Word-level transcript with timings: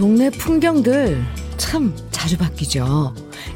동네 0.00 0.30
풍경들 0.30 1.22
참 1.58 1.94
자주 2.10 2.38
바뀌죠. 2.38 3.14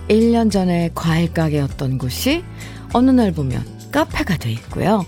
1년 0.08 0.50
전에 0.50 0.90
과일 0.94 1.32
가게였던 1.32 1.96
곳이 1.96 2.44
어느 2.92 3.10
날 3.10 3.32
보면 3.32 3.64
카페가 3.90 4.36
돼 4.36 4.52
있고요. 4.52 5.06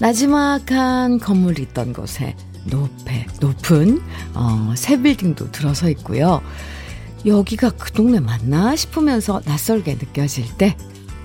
나지막한 0.00 1.20
건물이 1.20 1.62
있던 1.62 1.92
곳에 1.92 2.34
높에, 2.64 3.28
높은 3.40 4.02
어, 4.34 4.74
새 4.76 5.00
빌딩도 5.00 5.52
들어서 5.52 5.88
있고요. 5.90 6.42
여기가 7.24 7.70
그 7.70 7.92
동네 7.92 8.18
맞나 8.18 8.74
싶으면서 8.74 9.40
낯설게 9.44 9.94
느껴질 9.94 10.56
때 10.58 10.76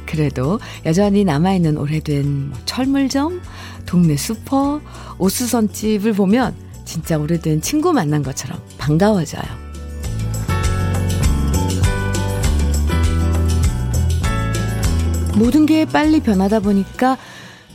그래도 0.05 0.59
여전히 0.85 1.23
남아있는 1.23 1.77
오래된 1.77 2.49
뭐 2.49 2.59
철물점, 2.65 3.41
동네 3.87 4.17
슈퍼, 4.17 4.79
오수선집을 5.17 6.13
보면 6.13 6.66
진짜 6.87 7.17
오래된 7.17 7.61
친구 7.61 7.91
만난 7.91 8.23
것처럼 8.23 8.59
반가워져요. 8.77 9.43
모든 15.35 15.67
게 15.67 15.85
빨리 15.85 16.21
변하다 16.21 16.61
보니까 16.61 17.17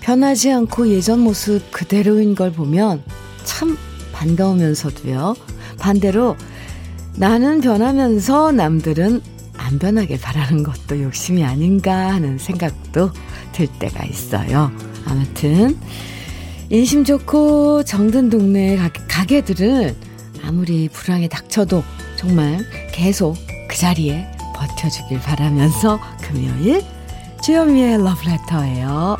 변하지 0.00 0.50
않고 0.50 0.88
예전 0.88 1.20
모습 1.20 1.70
그대로인 1.70 2.34
걸 2.34 2.50
보면 2.52 3.04
참 3.44 3.76
반가우면서도요. 4.12 5.36
반대로 5.78 6.36
나는 7.14 7.60
변하면서 7.60 8.52
남들은 8.52 9.20
안 9.58 9.78
변하길 9.78 10.20
바라는 10.20 10.62
것도 10.62 11.02
욕심이 11.02 11.44
아닌가 11.44 12.14
하는 12.14 12.38
생각도 12.38 13.10
들 13.52 13.66
때가 13.78 14.04
있어요. 14.06 14.72
아무튼 15.04 15.78
인심 16.72 17.04
좋고 17.04 17.84
정든 17.84 18.30
동네 18.30 18.76
가게, 19.08 19.42
들은 19.42 19.94
아무리 20.42 20.88
불황에 20.88 21.28
닥쳐도 21.28 21.84
정말 22.16 22.58
계속 22.92 23.36
그 23.68 23.76
자리에 23.76 24.26
버텨주길 24.56 25.20
바라면서 25.20 26.00
금요일 26.22 26.82
주현미의 27.44 28.02
러브레터예요. 28.02 29.16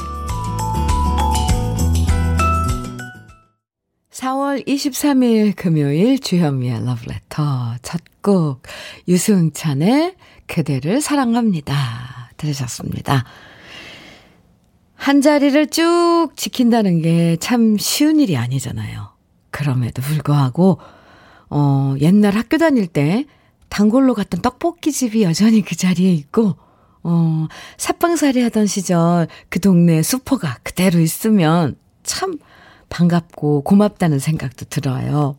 4월 4.11 4.67
23일 4.67 5.55
금요일 5.55 6.19
주현미의 6.19 6.85
러브레터 6.85 7.77
첫 7.83 8.01
곡 8.23 8.63
유승찬의 9.09 10.15
그대를 10.47 11.01
사랑합니다. 11.01 12.31
들으셨습니다. 12.37 13.25
한 15.03 15.21
자리를 15.21 15.67
쭉 15.67 16.29
지킨다는 16.37 17.03
게 17.03 17.37
참 17.41 17.77
쉬운 17.77 18.21
일이 18.21 18.37
아니잖아요. 18.37 19.09
그럼에도 19.51 20.01
불구하고, 20.01 20.79
어, 21.51 21.97
옛날 22.01 22.37
학교 22.37 22.57
다닐 22.57 22.87
때 22.87 23.25
단골로 23.69 24.15
갔던 24.15 24.43
떡볶이집이 24.43 25.25
여전히 25.25 25.63
그 25.63 25.75
자리에 25.75 26.13
있고, 26.13 26.55
어, 27.03 27.49
삿방살이 27.79 28.43
하던 28.43 28.67
시절 28.67 29.27
그 29.49 29.59
동네 29.59 30.03
슈퍼가 30.03 30.59
그대로 30.63 31.01
있으면 31.01 31.75
참 32.05 32.39
반갑고 32.89 33.63
고맙다는 33.63 34.21
생각도 34.21 34.67
들어요. 34.67 35.37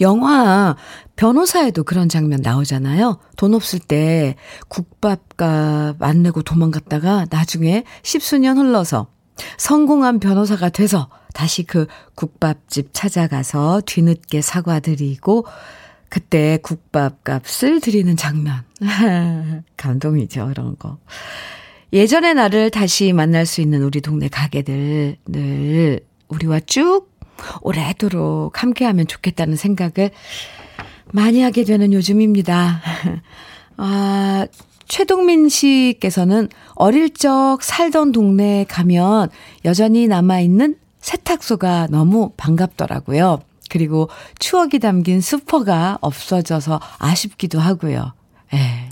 영화 0.00 0.76
변호사에도 1.16 1.84
그런 1.84 2.08
장면 2.08 2.40
나오잖아요. 2.42 3.18
돈 3.36 3.54
없을 3.54 3.78
때 3.78 4.36
국밥값 4.68 6.02
안 6.02 6.22
내고 6.22 6.42
도망갔다가 6.42 7.26
나중에 7.30 7.84
십수년 8.02 8.58
흘러서 8.58 9.08
성공한 9.56 10.20
변호사가 10.20 10.68
돼서 10.68 11.08
다시 11.32 11.62
그 11.62 11.86
국밥집 12.14 12.90
찾아가서 12.92 13.82
뒤늦게 13.86 14.42
사과드리고 14.42 15.46
그때 16.08 16.58
국밥값을 16.62 17.80
드리는 17.80 18.14
장면. 18.16 18.64
감동이죠, 19.78 20.48
그런 20.48 20.76
거. 20.78 20.98
예전의 21.92 22.34
나를 22.34 22.70
다시 22.70 23.12
만날 23.12 23.46
수 23.46 23.60
있는 23.60 23.82
우리 23.82 24.00
동네 24.00 24.28
가게들 24.28 25.16
늘 25.26 26.00
우리와 26.28 26.60
쭉 26.60 27.11
오래도록 27.60 28.62
함께하면 28.62 29.06
좋겠다는 29.06 29.56
생각을 29.56 30.10
많이 31.12 31.42
하게 31.42 31.64
되는 31.64 31.92
요즘입니다. 31.92 32.80
아, 33.76 34.46
최동민 34.86 35.48
씨께서는 35.48 36.48
어릴 36.74 37.14
적 37.14 37.58
살던 37.62 38.12
동네에 38.12 38.64
가면 38.64 39.30
여전히 39.64 40.06
남아있는 40.06 40.76
세탁소가 41.00 41.88
너무 41.90 42.32
반갑더라고요. 42.36 43.40
그리고 43.70 44.10
추억이 44.38 44.78
담긴 44.80 45.20
슈퍼가 45.20 45.98
없어져서 46.02 46.80
아쉽기도 46.98 47.58
하고요. 47.58 48.12
예. 48.52 48.88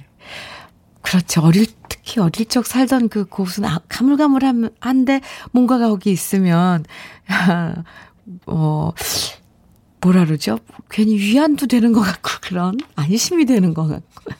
그렇죠. 1.02 1.42
어릴, 1.42 1.66
특히 1.88 2.20
어릴 2.20 2.46
적 2.46 2.66
살던 2.66 3.08
그 3.08 3.24
곳은 3.26 3.64
아, 3.64 3.80
가물가물한데 3.88 5.20
뭔가가 5.50 5.88
거기 5.88 6.10
있으면, 6.12 6.84
어, 8.46 8.90
뭐라 10.00 10.24
그러죠? 10.24 10.58
괜히 10.90 11.16
위안도 11.16 11.66
되는 11.66 11.92
것 11.92 12.00
같고, 12.00 12.30
그런 12.42 12.78
안심이 12.96 13.44
되는 13.44 13.74
것 13.74 13.86
같고. 13.86 14.32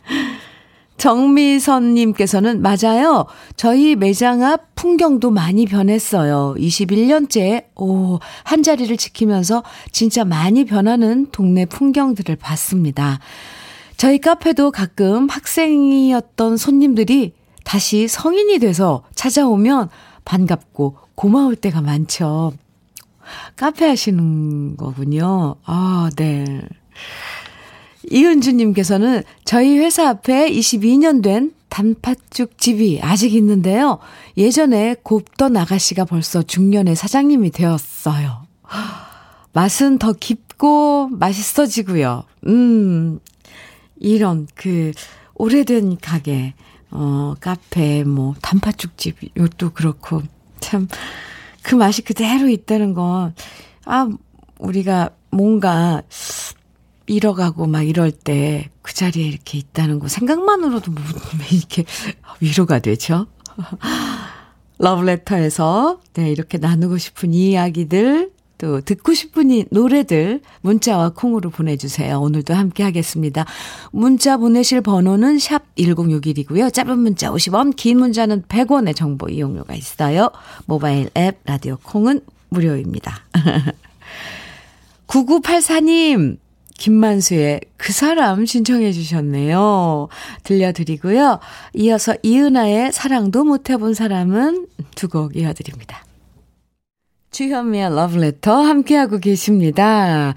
정미선님께서는 1.01 2.61
맞아요. 2.61 3.25
저희 3.57 3.97
매장 3.97 4.43
앞 4.43 4.75
풍경도 4.75 5.31
많이 5.31 5.65
변했어요. 5.65 6.55
21년째, 6.59 7.65
오, 7.77 8.19
한 8.45 8.63
자리를 8.63 8.95
지키면서 8.99 9.63
진짜 9.93 10.27
많이 10.27 10.67
변하는 10.67 11.27
동네 11.33 11.65
풍경들을 11.65 12.37
봤습니다. 12.37 13.19
저희 13.97 14.19
카페도 14.19 14.73
가끔 14.73 15.29
학생이었던 15.29 16.59
손님들이 16.59 17.33
다시 17.65 18.07
성인이 18.07 18.59
돼서 18.59 19.03
찾아오면 19.15 19.89
반갑고 20.27 20.97
고마울 21.15 21.57
때가 21.57 21.81
많죠. 21.81 22.53
카페 23.57 23.87
하시는 23.87 24.77
거군요. 24.77 25.57
아, 25.65 26.11
네. 26.17 26.63
이은주님께서는 28.11 29.23
저희 29.45 29.79
회사 29.79 30.09
앞에 30.09 30.51
22년 30.51 31.23
된 31.23 31.53
단팥죽 31.69 32.59
집이 32.59 33.01
아직 33.03 33.35
있는데요. 33.35 33.99
예전에 34.37 34.97
곱던 35.03 35.57
아가씨가 35.57 36.05
벌써 36.05 36.43
중년의 36.43 36.97
사장님이 36.97 37.51
되었어요. 37.51 38.43
맛은 39.53 39.99
더 39.99 40.13
깊고 40.13 41.09
맛있어지고요. 41.09 42.25
음, 42.47 43.21
이런 43.99 44.47
그 44.55 44.93
오래된 45.35 45.99
가게, 45.99 46.55
어, 46.91 47.35
카페, 47.41 48.05
뭐, 48.05 48.35
단팥죽집, 48.43 49.17
이것도 49.37 49.71
그렇고, 49.71 50.23
참, 50.61 50.87
그 51.63 51.75
맛이 51.75 52.03
그대로 52.03 52.49
있다는 52.49 52.95
건, 52.95 53.35
아, 53.85 54.09
우리가 54.59 55.11
뭔가 55.31 56.03
잃어가고 57.07 57.67
막 57.67 57.83
이럴 57.83 58.11
때 58.11 58.71
그 58.91 58.95
자리에 58.95 59.25
이렇게 59.25 59.57
있다는 59.57 60.01
거 60.01 60.09
생각만으로도 60.09 60.91
뭐 60.91 61.01
이렇게 61.53 61.85
위로가 62.41 62.81
되죠. 62.81 63.29
러브레터에서 64.79 66.01
네, 66.15 66.29
이렇게 66.33 66.59
나누고 66.59 66.99
싶은 66.99 67.33
이야기들 67.33 68.33
또 68.61 68.83
듣고 68.83 69.15
싶은 69.15 69.51
이 69.51 69.65
노래들 69.71 70.43
문자와 70.61 71.11
콩으로 71.17 71.49
보내주세요. 71.49 72.21
오늘도 72.21 72.53
함께 72.53 72.83
하겠습니다. 72.83 73.47
문자 73.91 74.37
보내실 74.37 74.83
번호는 74.83 75.39
샵 75.39 75.63
1061이고요. 75.77 76.71
짧은 76.73 76.99
문자 76.99 77.31
50원, 77.31 77.75
긴 77.75 77.99
문자는 77.99 78.43
100원의 78.43 78.95
정보 78.95 79.29
이용료가 79.31 79.75
있어요. 79.75 80.31
모바일 80.67 81.09
앱 81.17 81.39
라디오 81.47 81.79
콩은 81.83 82.21
무료입니다. 82.51 83.25
9984님 85.07 86.37
김만수의 86.79 87.61
그 87.79 87.93
사람 87.93 88.45
신청해 88.47 88.93
주셨네요. 88.93 90.09
들려드리고요. 90.45 91.39
이어서 91.75 92.15
이은아의 92.23 92.93
사랑도 92.93 93.45
못 93.45 93.71
해본 93.71 93.95
사람은 93.95 94.67
두 94.97 95.09
곡 95.09 95.37
이어드립니다. 95.37 96.05
주현미의 97.31 97.95
러브레터 97.95 98.63
함께하고 98.63 99.19
계십니다. 99.19 100.35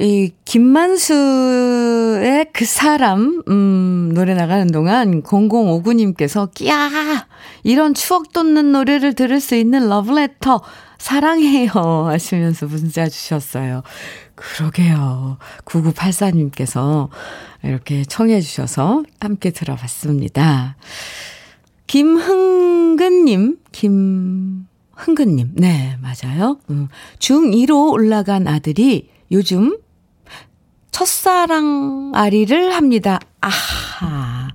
이, 0.00 0.32
김만수의 0.44 2.46
그 2.52 2.64
사람, 2.64 3.42
음, 3.48 4.12
노래 4.14 4.34
나가는 4.34 4.66
동안 4.68 5.22
0059님께서, 5.22 6.52
끼야! 6.54 7.26
이런 7.62 7.94
추억 7.94 8.32
돋는 8.32 8.72
노래를 8.72 9.14
들을 9.14 9.40
수 9.40 9.54
있는 9.54 9.88
러브레터, 9.88 10.62
사랑해요. 10.98 11.70
하시면서 12.06 12.66
문자 12.66 13.08
주셨어요. 13.08 13.82
그러게요. 14.34 15.38
9984님께서 15.64 17.08
이렇게 17.62 18.04
청해 18.04 18.40
주셔서 18.40 19.02
함께 19.20 19.50
들어봤습니다. 19.50 20.76
김흥근님, 21.86 23.58
김 23.72 24.66
흥근님, 24.98 25.52
네, 25.54 25.96
맞아요. 26.02 26.58
음, 26.70 26.88
중2로 27.20 27.92
올라간 27.92 28.48
아들이 28.48 29.08
요즘 29.30 29.78
첫사랑 30.90 32.12
아리를 32.14 32.74
합니다. 32.74 33.20
아하. 33.40 34.48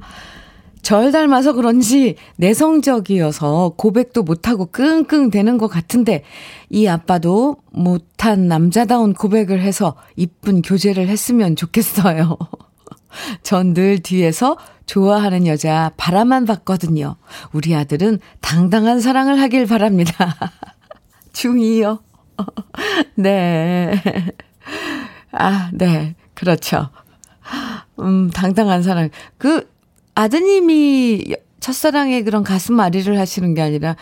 절 0.81 1.13
닮아서 1.13 1.53
그런지 1.53 2.17
내성적이어서 2.35 3.75
고백도 3.77 4.23
못하고 4.23 4.65
끙끙 4.65 5.29
대는 5.29 5.57
것 5.57 5.69
같은데 5.69 6.23
이 6.69 6.87
아빠도 6.87 7.55
못한 7.71 8.49
남자다운 8.49 9.13
고백을 9.13 9.61
해서 9.61 9.95
이쁜 10.17 10.61
교제를 10.61 11.07
했으면 11.07 11.55
좋겠어요. 11.55 12.37
전 13.43 13.73
늘 13.73 13.99
뒤에서 13.99 14.57
좋아하는 14.85 15.47
여자 15.47 15.91
바라만 15.97 16.45
봤거든요. 16.45 17.15
우리 17.53 17.73
아들은 17.75 18.19
당당한 18.41 18.99
사랑을 18.99 19.39
하길 19.39 19.65
바랍니다. 19.65 20.35
중이요. 21.33 21.99
네. 23.15 23.93
아, 25.31 25.69
네. 25.73 26.15
그렇죠. 26.33 26.89
음, 27.99 28.29
당당한 28.31 28.83
사랑. 28.83 29.09
그, 29.37 29.69
아드님이 30.15 31.35
첫사랑의 31.59 32.23
그런 32.23 32.43
가슴 32.43 32.79
아리를 32.79 33.17
하시는 33.17 33.53
게 33.53 33.61
아니라, 33.61 33.95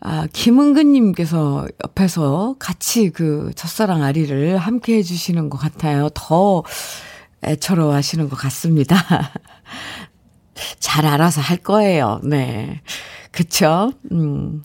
아, 0.00 0.28
김은근 0.32 0.92
님께서 0.92 1.66
옆에서 1.84 2.54
같이 2.58 3.10
그 3.10 3.50
첫사랑 3.56 4.02
아리를 4.04 4.56
함께 4.58 4.96
해주시는 4.98 5.50
것 5.50 5.58
같아요. 5.58 6.08
더 6.14 6.62
애처로워 7.44 7.94
하시는 7.94 8.28
것 8.28 8.36
같습니다. 8.36 8.96
잘 10.80 11.06
알아서 11.06 11.40
할 11.40 11.58
거예요. 11.58 12.20
네. 12.24 12.80
그쵸? 13.30 13.92
음. 14.12 14.62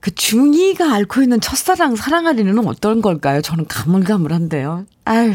그 0.00 0.10
중2가 0.10 0.92
앓고 0.92 1.22
있는 1.22 1.40
첫사랑 1.40 1.94
사랑하리는 1.96 2.58
어떤 2.66 3.00
걸까요? 3.02 3.40
저는 3.40 3.66
가물가물한데요. 3.66 4.86
아휴. 5.04 5.32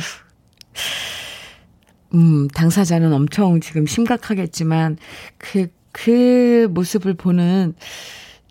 음, 2.14 2.48
당사자는 2.50 3.14
엄청 3.14 3.60
지금 3.62 3.86
심각하겠지만, 3.86 4.98
그, 5.38 5.68
그 5.92 6.68
모습을 6.72 7.14
보는, 7.14 7.76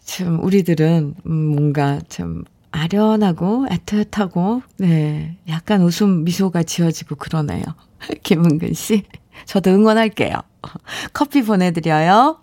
참, 0.04 0.42
우리들은, 0.42 1.14
음, 1.26 1.32
뭔가 1.32 2.00
참, 2.08 2.44
아련하고, 2.76 3.66
애틋하고, 3.70 4.62
네, 4.78 5.36
약간 5.48 5.82
웃음 5.82 6.24
미소가 6.24 6.62
지어지고 6.62 7.16
그러네요. 7.16 7.64
김은근 8.22 8.74
씨. 8.74 9.04
저도 9.46 9.70
응원할게요. 9.70 10.34
커피 11.12 11.42
보내드려요. 11.42 12.38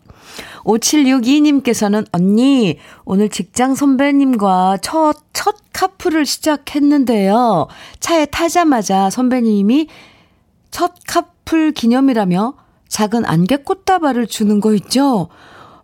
5762님께서는 0.63 2.07
언니, 2.11 2.79
오늘 3.05 3.29
직장 3.29 3.75
선배님과 3.75 4.77
첫, 4.81 5.17
첫 5.33 5.55
카풀을 5.73 6.25
시작했는데요. 6.25 7.67
차에 7.99 8.25
타자마자 8.25 9.09
선배님이 9.09 9.87
첫 10.71 10.93
카풀 11.07 11.73
기념이라며 11.73 12.55
작은 12.87 13.25
안개꽃 13.25 13.85
다발을 13.85 14.27
주는 14.27 14.59
거 14.59 14.73
있죠? 14.75 15.27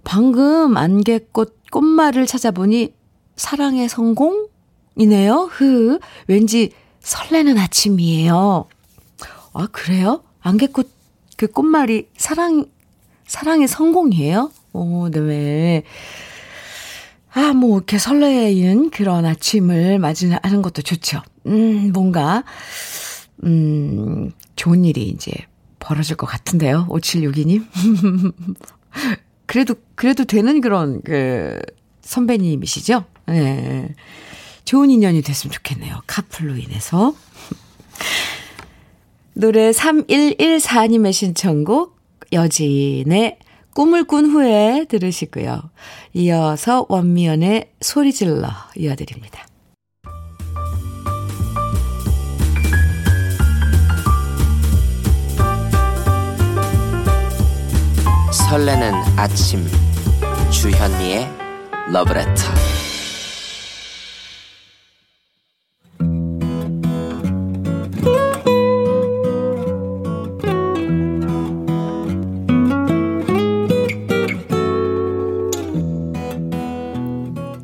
방금 0.03 0.77
안개꽃 0.77 1.59
꽃말을 1.71 2.25
찾아보니 2.25 2.93
사랑의 3.39 3.87
성공이네요. 3.87 5.49
흐. 5.49 5.99
왠지 6.27 6.71
설레는 6.99 7.57
아침이에요. 7.57 8.67
아, 9.53 9.67
그래요? 9.71 10.23
안개꽃 10.41 10.89
그 11.37 11.47
꽃말이 11.47 12.09
사랑, 12.17 12.65
사랑의 13.25 13.69
성공이에요? 13.69 14.51
오, 14.73 15.09
네. 15.09 15.83
아, 17.31 17.53
뭐, 17.53 17.77
이렇게 17.77 17.97
설레는 17.97 18.89
그런 18.89 19.25
아침을 19.25 19.99
맞이하는 19.99 20.61
것도 20.61 20.81
좋죠. 20.81 21.21
음, 21.45 21.93
뭔가, 21.93 22.43
음, 23.45 24.31
좋은 24.57 24.83
일이 24.83 25.03
이제 25.07 25.31
벌어질 25.79 26.17
것 26.17 26.27
같은데요. 26.27 26.87
5762님. 26.89 27.65
그래도, 29.45 29.75
그래도 29.95 30.25
되는 30.25 30.59
그런, 30.59 31.01
그, 31.03 31.57
선배님이시죠? 32.01 33.05
네. 33.29 33.87
좋은 34.65 34.89
인연이 34.89 35.21
됐으면 35.21 35.51
좋겠네요. 35.51 36.01
카풀로 36.07 36.55
인해서. 36.57 37.15
노래 39.33 39.71
3114님의 39.71 41.13
신청곡, 41.13 41.97
여진의 42.33 43.39
꿈을 43.73 44.03
꾼 44.03 44.29
후에 44.29 44.85
들으시고요. 44.89 45.69
이어서 46.13 46.85
원미연의 46.89 47.71
소리질러 47.79 48.49
이어드립니다. 48.75 49.45
설레는 58.49 58.93
아침 59.15 59.65
주현미의 60.51 61.29
러브레터 61.91 62.88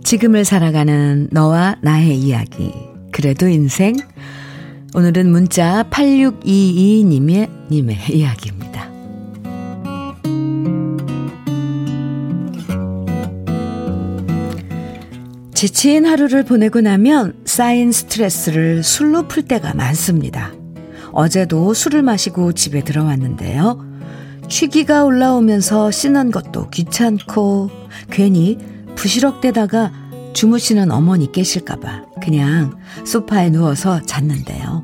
지금을 0.05 0.45
살아가는 0.45 1.27
너와 1.31 1.77
나의 1.81 2.15
이야기 2.15 2.71
그래도 3.11 3.47
인생 3.47 3.95
오늘은 4.93 5.31
문자 5.31 5.83
8622님의 5.89 7.49
님의 7.71 7.97
이야기입니다. 8.11 8.87
지친 15.55 16.05
하루를 16.05 16.45
보내고 16.45 16.81
나면 16.81 17.33
쌓인 17.45 17.91
스트레스를 17.91 18.83
술로 18.83 19.27
풀 19.27 19.41
때가 19.41 19.73
많습니다. 19.73 20.53
어제도 21.13 21.73
술을 21.73 22.03
마시고 22.03 22.51
집에 22.51 22.83
들어왔는데요. 22.83 23.83
취기가 24.49 25.03
올라오면서 25.03 25.89
씻는 25.89 26.29
것도 26.29 26.69
귀찮고 26.69 27.71
괜히 28.11 28.74
부시럭대다가 28.95 29.91
주무시는 30.33 30.91
어머니 30.91 31.31
깨실까봐 31.31 32.05
그냥 32.21 32.77
소파에 33.05 33.49
누워서 33.49 34.01
잤는데요. 34.01 34.83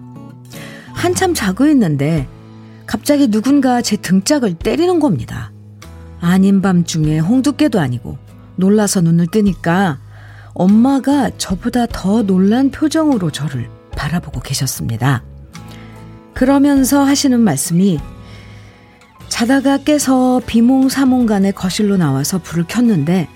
한참 0.94 1.34
자고 1.34 1.66
있는데 1.68 2.28
갑자기 2.86 3.28
누군가 3.28 3.82
제 3.82 3.98
등짝을 3.98 4.54
때리는 4.56 5.00
겁니다. 5.00 5.52
아닌 6.20 6.62
밤 6.62 6.84
중에 6.84 7.20
홍두깨도 7.20 7.80
아니고 7.80 8.18
놀라서 8.56 9.02
눈을 9.02 9.28
뜨니까 9.32 10.00
엄마가 10.54 11.32
저보다 11.38 11.86
더 11.88 12.22
놀란 12.22 12.70
표정으로 12.70 13.32
저를 13.32 13.70
바라보고 13.96 14.42
계셨습니다. 14.42 15.24
그러면서 16.34 17.04
하시는 17.04 17.40
말씀이 17.40 18.00
자다가 19.28 19.78
깨서 19.78 20.42
비몽사몽간에 20.46 21.52
거실로 21.52 21.98
나와서 21.98 22.40
불을 22.40 22.66
켰는데 22.68 23.28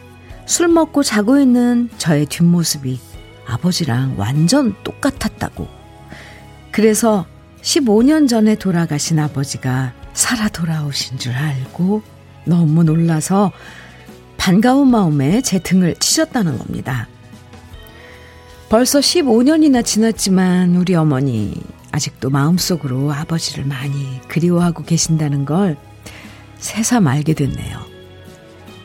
술 0.46 0.68
먹고 0.68 1.04
자고 1.04 1.40
있는 1.40 1.90
저의 1.98 2.26
뒷모습이 2.26 3.00
아버지랑 3.48 4.16
완전 4.18 4.76
똑같았다고. 4.84 5.68
그래서 6.72 7.26
15년 7.62 8.28
전에 8.28 8.56
돌아가신 8.56 9.20
아버지가 9.20 9.94
살아 10.14 10.50
돌아오신 10.50 11.18
줄 11.18 11.34
알고 11.34 12.02
너무 12.46 12.84
놀라서 12.84 13.52
반가운 14.38 14.92
마음에 14.92 15.42
제 15.42 15.60
등을 15.60 15.96
치셨다는 15.96 16.58
겁니다. 16.58 17.08
벌써 18.70 19.00
15년이나 19.00 19.84
지났지만 19.84 20.76
우리 20.76 20.96
어머니 20.96 21.54
아직도 21.92 22.30
마음속으로 22.30 23.12
아버지를 23.14 23.66
많이 23.66 24.20
그리워하고 24.28 24.84
계신다는 24.84 25.46
걸 25.46 25.78
새삼 26.58 27.08
알게 27.08 27.34
됐네요. 27.34 27.95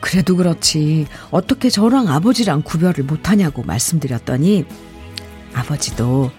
그래도 0.01 0.35
그렇지 0.35 1.07
어떻게 1.29 1.69
저랑 1.69 2.07
아버지랑 2.09 2.63
구별을 2.63 3.03
못하냐고 3.05 3.63
말씀드렸더니 3.63 4.65
아버지도 5.53 6.31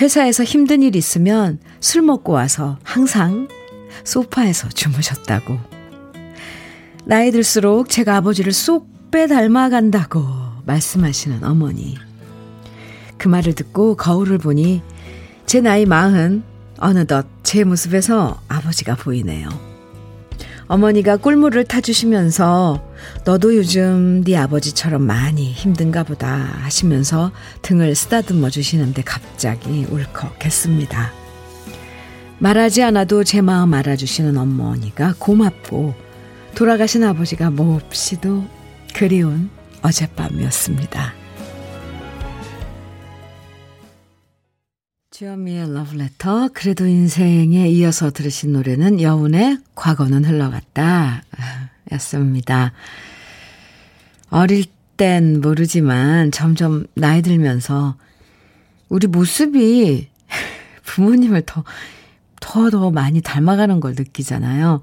회사에서 0.00 0.44
힘든 0.44 0.82
일 0.82 0.94
있으면 0.94 1.58
술 1.80 2.02
먹고 2.02 2.32
와서 2.32 2.78
항상 2.84 3.48
소파에서 4.04 4.68
주무셨다고 4.68 5.58
나이 7.04 7.30
들수록 7.30 7.88
제가 7.88 8.16
아버지를 8.16 8.52
쏙 8.52 8.92
빼 9.12 9.26
닮아간다고 9.26 10.24
말씀하시는 10.64 11.44
어머니. 11.44 11.98
그 13.18 13.28
말을 13.28 13.54
듣고 13.54 13.94
거울을 13.94 14.38
보니 14.38 14.80
제 15.44 15.60
나이 15.60 15.84
마흔, 15.84 16.42
어느덧 16.78 17.26
제 17.42 17.62
모습에서 17.62 18.40
아버지가 18.48 18.96
보이네요. 18.96 19.71
어머니가 20.72 21.18
꿀물을 21.18 21.64
타주시면서 21.64 22.82
너도 23.26 23.54
요즘 23.56 24.24
네 24.24 24.38
아버지처럼 24.38 25.02
많이 25.02 25.52
힘든가 25.52 26.02
보다 26.02 26.34
하시면서 26.34 27.30
등을 27.60 27.94
쓰다듬어 27.94 28.48
주시는데 28.48 29.02
갑자기 29.02 29.84
울컥했습니다. 29.90 31.12
말하지 32.38 32.84
않아도 32.84 33.22
제 33.22 33.42
마음 33.42 33.74
알아주시는 33.74 34.38
어머니가 34.38 35.14
고맙고 35.18 35.92
돌아가신 36.54 37.04
아버지가 37.04 37.50
몹시도 37.50 38.42
그리운 38.94 39.50
어젯밤이었습니다. 39.82 41.21
주현미의 45.22 45.72
러브레터 45.72 46.48
그래도 46.52 46.84
인생에 46.84 47.68
이어서 47.68 48.10
들으신 48.10 48.54
노래는 48.54 49.00
여운의 49.00 49.58
과거는 49.76 50.24
흘러갔다 50.24 51.22
였습니다. 51.92 52.72
어릴 54.30 54.64
땐 54.96 55.40
모르지만 55.40 56.32
점점 56.32 56.86
나이 56.94 57.22
들면서 57.22 57.94
우리 58.88 59.06
모습이 59.06 60.08
부모님을 60.82 61.42
더, 61.46 61.62
더, 62.40 62.70
더 62.70 62.90
많이 62.90 63.20
닮아가는 63.20 63.78
걸 63.78 63.94
느끼잖아요. 63.96 64.80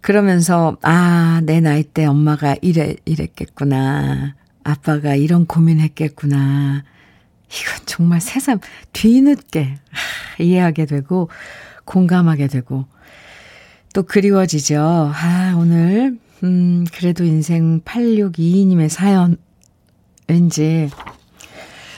그러면서, 0.00 0.76
아, 0.82 1.40
내 1.42 1.58
나이 1.58 1.82
때 1.82 2.06
엄마가 2.06 2.54
이래, 2.62 2.94
이랬겠구나. 3.04 4.36
아빠가 4.62 5.16
이런 5.16 5.44
고민했겠구나. 5.44 6.84
이건 7.50 7.86
정말 7.86 8.20
새삼 8.20 8.60
뒤늦게 8.92 9.78
이해하게 10.38 10.86
되고 10.86 11.28
공감하게 11.84 12.48
되고 12.48 12.86
또 13.94 14.02
그리워지죠. 14.02 15.12
아, 15.14 15.54
오늘, 15.56 16.18
음, 16.44 16.84
그래도 16.94 17.24
인생 17.24 17.80
8622님의 17.80 18.88
사연, 18.88 19.38
왠지, 20.28 20.90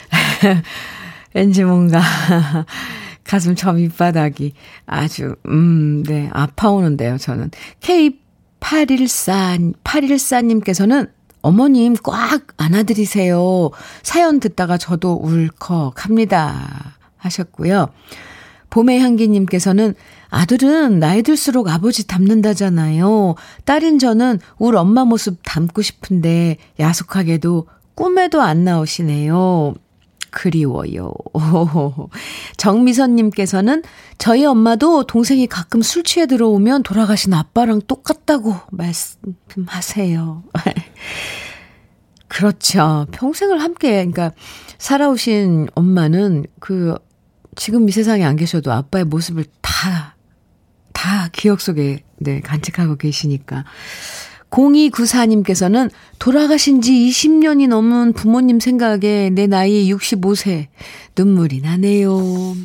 왠지 1.33 1.63
뭔가 1.63 2.01
가슴 3.23 3.55
저 3.55 3.73
밑바닥이 3.73 4.53
아주, 4.85 5.35
음, 5.47 6.03
네, 6.03 6.29
아파오는데요, 6.31 7.17
저는. 7.17 7.51
K814, 7.81 9.73
814님께서는 9.83 11.11
어머님 11.41 11.95
꽉 12.03 12.41
안아드리세요. 12.57 13.71
사연 14.03 14.39
듣다가 14.39 14.77
저도 14.77 15.13
울컥 15.13 16.05
합니다. 16.05 16.95
하셨고요. 17.17 17.89
봄의 18.69 18.99
향기님께서는 18.99 19.95
아들은 20.29 20.99
나이 20.99 21.23
들수록 21.23 21.67
아버지 21.67 22.07
닮는다잖아요. 22.07 23.35
딸인 23.65 23.99
저는 23.99 24.39
울 24.57 24.77
엄마 24.77 25.03
모습 25.03 25.39
닮고 25.43 25.81
싶은데 25.81 26.57
야속하게도 26.79 27.67
꿈에도 27.95 28.41
안 28.41 28.63
나오시네요. 28.63 29.75
그리워요. 30.31 31.13
정미선님께서는 32.57 33.83
저희 34.17 34.45
엄마도 34.45 35.03
동생이 35.03 35.45
가끔 35.47 35.81
술 35.81 36.03
취해 36.03 36.25
들어오면 36.25 36.83
돌아가신 36.83 37.33
아빠랑 37.33 37.81
똑같다고 37.87 38.55
말씀하세요. 38.71 40.43
그렇죠. 42.27 43.05
평생을 43.11 43.61
함께, 43.61 44.05
그러니까 44.05 44.31
살아오신 44.77 45.67
엄마는 45.75 46.45
그 46.59 46.95
지금 47.57 47.89
이 47.89 47.91
세상에 47.91 48.23
안 48.23 48.37
계셔도 48.37 48.71
아빠의 48.71 49.03
모습을 49.05 49.43
다, 49.61 50.15
다 50.93 51.27
기억 51.33 51.59
속에 51.59 52.03
네, 52.19 52.39
간직하고 52.39 52.95
계시니까. 52.95 53.65
0294님께서는 54.51 55.89
돌아가신 56.19 56.81
지 56.81 56.91
20년이 56.91 57.67
넘은 57.67 58.13
부모님 58.13 58.59
생각에 58.59 59.29
내 59.31 59.47
나이 59.47 59.91
65세 59.91 60.67
눈물이 61.17 61.61
나네요. 61.61 62.17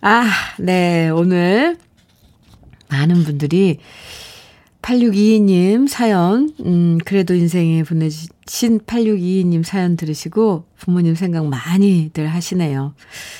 아, 0.00 0.30
네, 0.58 1.08
오늘 1.10 1.76
많은 2.88 3.24
분들이 3.24 3.78
8622님 4.82 5.88
사연, 5.88 6.52
음, 6.64 6.98
그래도 7.04 7.34
인생에 7.34 7.82
보내주신 7.84 8.80
8622님 8.80 9.64
사연 9.64 9.96
들으시고 9.96 10.66
부모님 10.76 11.14
생각 11.14 11.46
많이들 11.46 12.26
하시네요. 12.28 12.94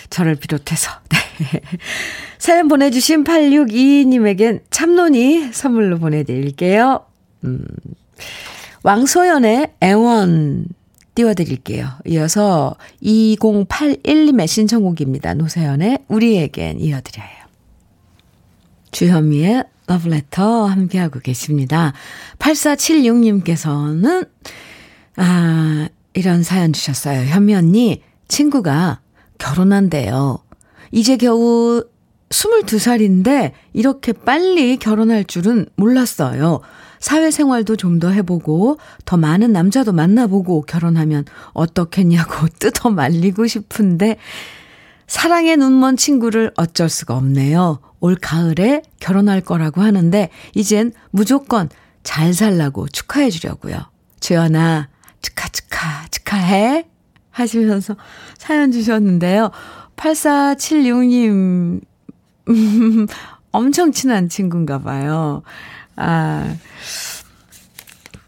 저를 0.09 0.37
비롯해서. 0.37 0.90
네. 1.11 1.24
사연 2.38 2.69
보내주신 2.69 3.25
8622님에겐 3.25 4.62
참론이 4.71 5.53
선물로 5.53 5.99
보내드릴게요. 5.99 7.05
음, 7.45 7.64
왕소연의 8.83 9.73
애원 9.83 10.67
띄워드릴게요. 11.14 11.88
이어서 12.07 12.75
2081님의 13.03 14.47
신청곡입니다. 14.47 15.35
노세연의 15.35 16.00
우리에겐 16.09 16.81
이어드려요. 16.81 17.29
주현미의 18.91 19.64
러브레터 19.87 20.67
함께하고 20.67 21.21
계십니다. 21.21 21.93
8476님께서는, 22.38 24.29
아, 25.17 25.88
이런 26.14 26.43
사연 26.43 26.73
주셨어요. 26.73 27.26
현미 27.26 27.55
언니, 27.55 28.03
친구가 28.29 29.00
결혼한대요. 29.38 30.38
이제 30.95 31.17
겨우 31.17 31.83
22살인데 32.29 33.51
이렇게 33.73 34.13
빨리 34.13 34.77
결혼할 34.77 35.25
줄은 35.25 35.67
몰랐어요. 35.75 36.61
사회생활도 37.01 37.77
좀 37.77 37.99
더 37.99 38.11
해보고 38.11 38.79
더 39.05 39.17
많은 39.17 39.53
남자도 39.53 39.93
만나보고 39.93 40.63
결혼하면 40.63 41.25
어떻겠냐고 41.53 42.47
뜯어 42.61 42.91
말리고 42.91 43.47
싶은데 43.49 44.17
사랑의 45.09 45.57
눈먼 45.57 45.97
친구를 45.97 46.53
어쩔 46.57 46.89
수가 46.89 47.17
없네요. 47.17 47.81
올 47.99 48.15
가을에 48.15 48.83
결혼할 49.01 49.41
거라고 49.41 49.83
하는데 49.83 50.31
이젠 50.55 50.93
무조건 51.11 51.69
잘 52.05 52.33
살라고 52.33 52.87
축하해 52.89 53.31
주려고요. 53.31 53.79
주연아 54.21 54.89
축하 55.21 55.49
축하 55.49 56.07
축하해 56.11 56.87
하시면서 57.31 57.97
사연 58.39 58.71
주셨는데요. 58.71 59.51
8476님 59.97 61.81
음, 62.49 63.07
엄청 63.53 63.93
친한 63.93 64.29
친구인가 64.29 64.81
봐요. 64.81 65.43
아, 65.97 66.57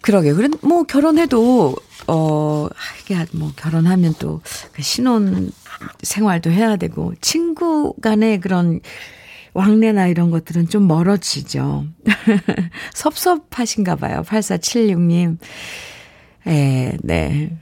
그러게. 0.01 0.33
그래, 0.33 0.49
뭐, 0.63 0.85
결혼해도, 0.85 1.75
어, 2.07 2.69
이게 3.03 3.27
뭐, 3.33 3.53
결혼하면 3.57 4.15
또, 4.19 4.41
그 4.73 4.83
신혼 4.83 5.51
생활도 6.03 6.51
해야 6.51 6.77
되고, 6.77 7.13
친구 7.21 7.95
간의 8.01 8.41
그런 8.41 8.81
왕래나 9.53 10.07
이런 10.07 10.31
것들은 10.31 10.69
좀 10.69 10.87
멀어지죠. 10.87 11.87
섭섭하신가 12.95 13.97
봐요. 13.97 14.23
8476님. 14.27 15.39
에, 16.47 16.97
네. 17.03 17.59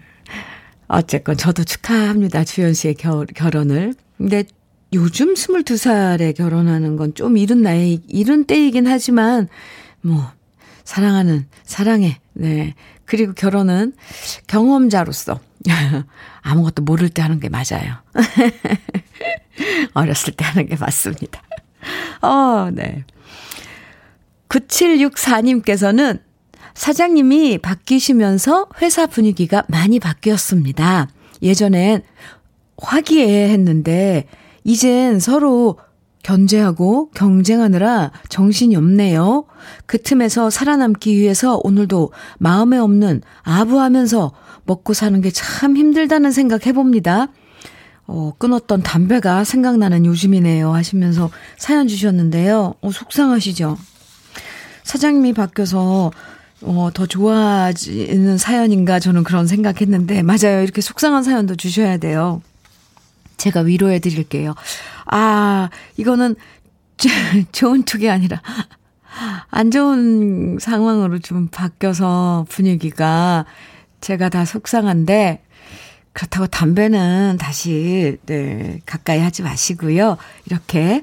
어쨌건 0.87 1.37
저도 1.37 1.65
축하합니다. 1.65 2.45
주현 2.45 2.75
씨의 2.75 2.95
결, 2.95 3.27
결혼을. 3.27 3.95
근데 4.19 4.45
요즘 4.93 5.35
22살에 5.35 6.37
결혼하는 6.37 6.97
건 6.97 7.15
좀 7.15 7.37
이른 7.37 7.63
나이, 7.63 8.01
이른 8.09 8.45
때이긴 8.45 8.87
하지만, 8.87 9.49
뭐, 10.03 10.31
사랑하는, 10.85 11.47
사랑해. 11.65 12.21
네. 12.35 12.75
그리고 13.07 13.33
결혼은 13.33 13.93
경험자로서 14.47 15.41
아무것도 16.43 16.83
모를 16.83 17.09
때 17.09 17.23
하는 17.23 17.41
게 17.41 17.49
맞아요. 17.49 17.97
어렸을 19.95 20.33
때 20.35 20.45
하는 20.45 20.67
게 20.67 20.77
맞습니다. 20.77 21.43
어, 22.23 22.71
네. 22.73 23.05
9764님께서는 24.49 26.21
사장님이 26.75 27.59
바뀌시면서 27.59 28.67
회사 28.83 29.07
분위기가 29.07 29.65
많이 29.69 29.99
바뀌었습니다. 30.01 31.09
예전엔 31.43 32.03
화기애애했는데 32.79 34.27
이젠 34.65 35.21
서로 35.21 35.79
견제하고 36.23 37.11
경쟁하느라 37.11 38.11
정신이 38.31 38.77
없네요. 38.77 39.45
그 39.87 40.01
틈에서 40.01 40.49
살아남기 40.51 41.17
위해서 41.17 41.61
오늘도 41.63 42.13
마음에 42.39 42.79
없는 42.79 43.21
아부하면서 43.43 44.33
먹고 44.65 44.95
사는 44.95 45.21
게 45.21 45.31
참 45.31 45.77
힘들다는 45.77 46.33
생각 46.33 46.67
해봅니다. 46.67 47.29
어, 48.07 48.33
끊었던 48.39 48.83
담배가 48.83 49.45
생각나는 49.45 50.07
요즘이네요. 50.07 50.73
하시면서 50.73 51.31
사연 51.59 51.89
주셨는데요. 51.89 52.75
어, 52.81 52.91
속상하시죠? 52.91 53.77
사장님이 54.83 55.35
바뀌어서 55.35 56.11
어, 56.65 56.91
더 56.93 57.07
좋아지는 57.07 58.39
사연인가 58.39 58.99
저는 58.99 59.23
그런 59.23 59.47
생각했는데 59.47 60.23
맞아요. 60.23 60.63
이렇게 60.63 60.81
속상한 60.81 61.23
사연도 61.23 61.57
주셔야 61.57 61.99
돼요. 61.99 62.43
제가 63.37 63.61
위로해 63.61 63.99
드릴게요. 63.99 64.55
아, 65.07 65.69
이거는 65.97 66.37
좋은 67.53 67.85
쪽이 67.85 68.09
아니라 68.09 68.41
안 69.51 69.71
좋은 69.71 70.59
상황으로 70.61 71.19
좀 71.19 71.49
바뀌어서 71.49 72.47
분위기가 72.49 73.45
제가 74.01 74.29
다 74.29 74.45
속상한데 74.45 75.43
그렇다고 76.13 76.47
담배는 76.47 77.39
다시, 77.41 78.17
네, 78.27 78.81
가까이 78.87 79.19
하지 79.19 79.43
마시고요. 79.43 80.17
이렇게, 80.47 81.03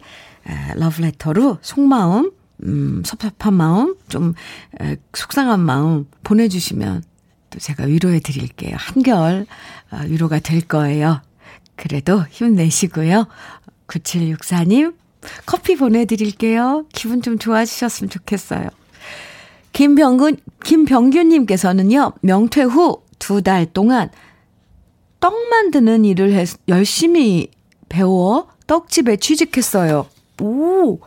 러브레터로 0.75 1.57
속마음, 1.61 2.31
음, 2.63 3.01
섭섭한 3.05 3.53
마음, 3.53 3.95
좀, 4.09 4.33
에, 4.81 4.97
속상한 5.13 5.59
마음 5.59 6.07
보내주시면 6.23 7.03
또 7.49 7.59
제가 7.59 7.85
위로해 7.85 8.19
드릴게요. 8.19 8.75
한결, 8.77 9.45
어, 9.91 9.97
위로가 10.07 10.39
될 10.39 10.61
거예요. 10.61 11.21
그래도 11.75 12.23
힘내시고요. 12.29 13.27
9764님, 13.87 14.95
커피 15.45 15.75
보내드릴게요. 15.75 16.85
기분 16.93 17.21
좀 17.21 17.37
좋아지셨으면 17.39 18.09
좋겠어요. 18.09 18.69
김병근, 19.73 20.37
김병균님께서는요, 20.63 22.13
명퇴 22.21 22.63
후 22.63 23.03
두 23.19 23.41
달 23.41 23.65
동안 23.67 24.09
떡 25.19 25.33
만드는 25.49 26.05
일을 26.05 26.33
해, 26.33 26.45
열심히 26.67 27.49
배워 27.87 28.47
떡집에 28.67 29.17
취직했어요. 29.17 30.07
오! 30.41 30.99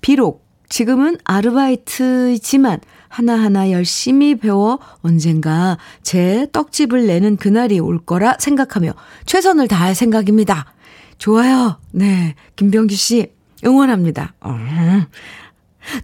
비록 0.00 0.46
지금은 0.68 1.16
아르바이트이지만 1.24 2.80
하나하나 3.08 3.70
열심히 3.70 4.34
배워 4.34 4.78
언젠가 5.02 5.78
제 6.02 6.46
떡집을 6.52 7.06
내는 7.06 7.36
그날이 7.36 7.80
올 7.80 7.98
거라 7.98 8.36
생각하며 8.38 8.92
최선을 9.24 9.66
다할 9.68 9.94
생각입니다. 9.94 10.74
좋아요. 11.16 11.78
네. 11.90 12.34
김병규 12.56 12.94
씨, 12.94 13.32
응원합니다. 13.64 14.34
어. 14.40 14.56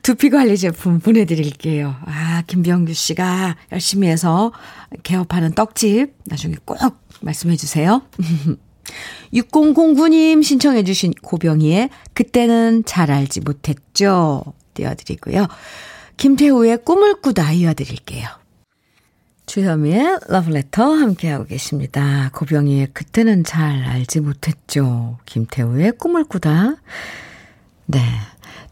두피 0.03 0.31
관리 0.31 0.57
제품 0.57 0.99
보내드릴게요. 0.99 1.95
아, 2.07 2.43
김병규 2.47 2.95
씨가 2.95 3.57
열심히 3.71 4.09
해서 4.09 4.53
개업하는 5.03 5.53
떡집 5.53 6.15
나중에 6.25 6.55
꼭 6.65 6.79
말씀해 7.21 7.57
주세요. 7.57 8.03
6009님 9.33 10.43
신청해 10.43 10.85
주신 10.85 11.13
고병희의 11.23 11.91
그때는 12.13 12.85
잘 12.87 13.11
알지 13.11 13.41
못했죠. 13.41 14.45
띄워드리고요. 14.75 15.47
김태우의 16.17 16.85
꿈을 16.85 17.21
꾸다 17.21 17.53
이어드릴게요. 17.53 18.29
주현미의 19.47 20.21
러브레터 20.29 20.85
함께하고 20.95 21.45
계십니다. 21.47 22.31
고병희의 22.35 22.89
그때는 22.95 23.45
잘 23.45 23.85
알지 23.85 24.21
못했죠. 24.21 25.19
김태우의 25.27 25.93
꿈을 25.99 26.25
꾸다. 26.25 26.77
네. 27.87 28.01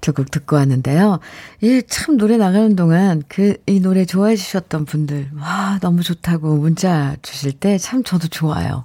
두곡 0.00 0.32
듣고 0.32 0.56
왔는데요. 0.56 1.20
이 1.60 1.82
참 1.88 2.16
노래 2.16 2.36
나가는 2.36 2.74
동안 2.74 3.22
그, 3.28 3.56
이 3.66 3.78
노래 3.78 4.04
좋아해 4.04 4.34
주셨던 4.34 4.84
분들, 4.84 5.30
와, 5.38 5.78
너무 5.80 6.02
좋다고 6.02 6.56
문자 6.56 7.14
주실 7.22 7.52
때 7.52 7.78
참 7.78 8.02
저도 8.02 8.26
좋아요. 8.26 8.84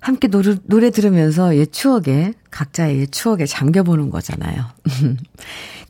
함께 0.00 0.28
노래, 0.28 0.56
노래 0.64 0.90
들으면서 0.90 1.56
옛 1.56 1.72
추억에, 1.72 2.34
각자의 2.50 3.00
옛 3.00 3.12
추억에 3.12 3.46
잠겨보는 3.46 4.10
거잖아요. 4.10 4.64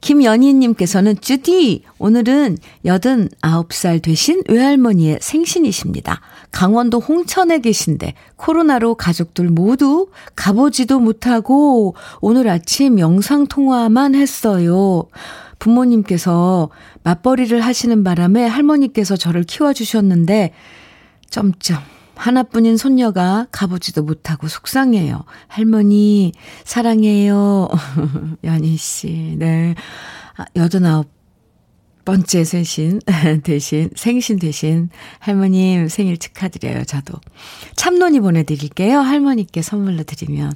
김연희님께서는 0.00 1.21
쭈디, 1.21 1.83
오늘은 1.99 2.59
89살 2.85 4.00
되신 4.00 4.43
외할머니의 4.49 5.19
생신이십니다. 5.21 6.21
강원도 6.50 7.00
홍천에 7.00 7.59
계신데 7.61 8.15
코로나로 8.37 8.95
가족들 8.95 9.49
모두 9.50 10.09
가보지도 10.37 11.01
못하고 11.01 11.94
오늘 12.21 12.49
아침 12.49 12.99
영상통화만 12.99 14.14
했어요. 14.14 15.05
부모님께서 15.59 16.71
맞벌이를 17.03 17.61
하시는 17.61 18.05
바람에 18.05 18.47
할머니께서 18.47 19.16
저를 19.16 19.42
키워주셨는데, 19.42 20.53
점점. 21.29 21.79
하나뿐인 22.18 22.76
손녀가 22.76 23.46
가보지도 23.52 24.02
못하고 24.02 24.48
속상해요. 24.48 25.24
할머니, 25.46 26.33
사랑해요. 26.64 27.68
연희 28.44 28.76
씨, 28.76 29.37
네. 29.38 29.74
아, 30.37 30.44
여든아홉 30.57 31.09
번째 32.04 32.44
생신 32.44 33.00
대신, 33.44 33.90
생신 33.94 34.38
대신 34.38 34.88
할머님 35.18 35.88
생일 35.88 36.16
축하드려요, 36.18 36.85
저도. 36.85 37.14
참론이 37.76 38.20
보내드릴게요. 38.20 38.98
할머니께 39.00 39.62
선물로 39.62 40.04
드리면 40.04 40.52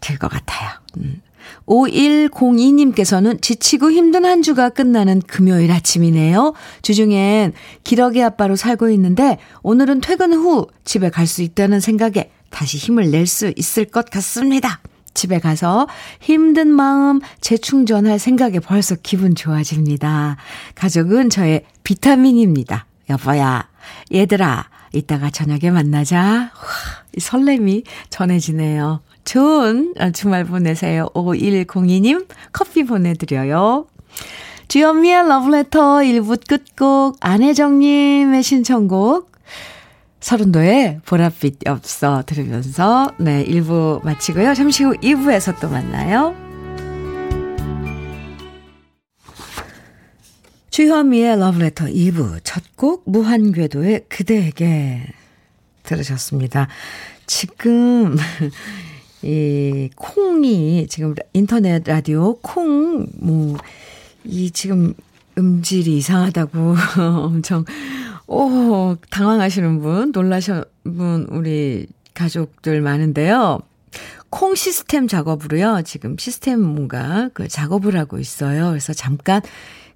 될 0.00 0.18
것 0.18 0.28
같아요. 0.30 0.70
음. 0.98 1.20
5102님께서는 1.66 3.40
지치고 3.42 3.90
힘든 3.90 4.24
한 4.24 4.42
주가 4.42 4.68
끝나는 4.68 5.20
금요일 5.26 5.72
아침이네요. 5.72 6.54
주중엔 6.82 7.52
기러기 7.84 8.22
아빠로 8.22 8.56
살고 8.56 8.90
있는데 8.90 9.38
오늘은 9.62 10.00
퇴근 10.00 10.32
후 10.32 10.66
집에 10.84 11.10
갈 11.10 11.26
수 11.26 11.42
있다는 11.42 11.80
생각에 11.80 12.30
다시 12.50 12.76
힘을 12.76 13.10
낼 13.10 13.26
수 13.26 13.52
있을 13.56 13.86
것 13.86 14.10
같습니다. 14.10 14.80
집에 15.14 15.38
가서 15.38 15.86
힘든 16.20 16.68
마음 16.68 17.20
재충전할 17.40 18.18
생각에 18.18 18.58
벌써 18.60 18.94
기분 19.02 19.34
좋아집니다. 19.34 20.36
가족은 20.74 21.30
저의 21.30 21.64
비타민입니다. 21.84 22.86
여보야, 23.10 23.68
얘들아, 24.12 24.68
이따가 24.92 25.30
저녁에 25.30 25.70
만나자. 25.70 26.18
와, 26.18 26.50
이 27.16 27.20
설렘이 27.20 27.84
전해지네요. 28.10 29.00
좋은 29.24 29.94
주말 30.12 30.44
보내세요. 30.44 31.08
5102님 31.14 32.26
커피 32.52 32.84
보내드려요. 32.84 33.86
주현미의 34.68 35.28
러브레터 35.28 35.80
1부 35.98 36.46
끝곡 36.46 37.16
안혜정님의 37.20 38.42
신청곡 38.42 39.32
서른도의 40.20 41.00
보랏빛 41.04 41.66
엽서 41.66 42.22
들으면서 42.26 43.10
네 43.18 43.44
1부 43.44 44.04
마치고요. 44.04 44.54
잠시 44.54 44.84
후 44.84 44.94
2부에서 44.94 45.58
또 45.60 45.68
만나요. 45.68 46.34
주현미의 50.70 51.38
러브레터 51.38 51.86
2부 51.86 52.40
첫 52.44 52.62
곡 52.82 53.04
무한궤도의 53.06 54.06
그대에게 54.08 55.06
들으셨습니다. 55.84 56.66
지금 57.28 58.16
이 59.22 59.88
콩이 59.96 60.86
지금 60.88 61.14
인터넷 61.32 61.82
라디오 61.86 62.34
콩 62.40 63.06
뭐 63.20 63.56
이 64.24 64.50
지금 64.50 64.94
음질이 65.38 65.96
이상하다고 65.98 66.76
엄청 67.22 67.64
오 68.26 68.96
당황하시는 69.10 69.80
분 69.80 70.12
놀라신 70.12 70.62
분 70.84 71.26
우리 71.30 71.86
가족들 72.14 72.80
많은데요. 72.82 73.60
콩 74.30 74.54
시스템 74.54 75.08
작업으로요. 75.08 75.82
지금 75.84 76.16
시스템 76.18 76.60
뭔가 76.60 77.28
그 77.34 77.48
작업을 77.48 77.98
하고 77.98 78.18
있어요. 78.18 78.68
그래서 78.70 78.92
잠깐 78.92 79.42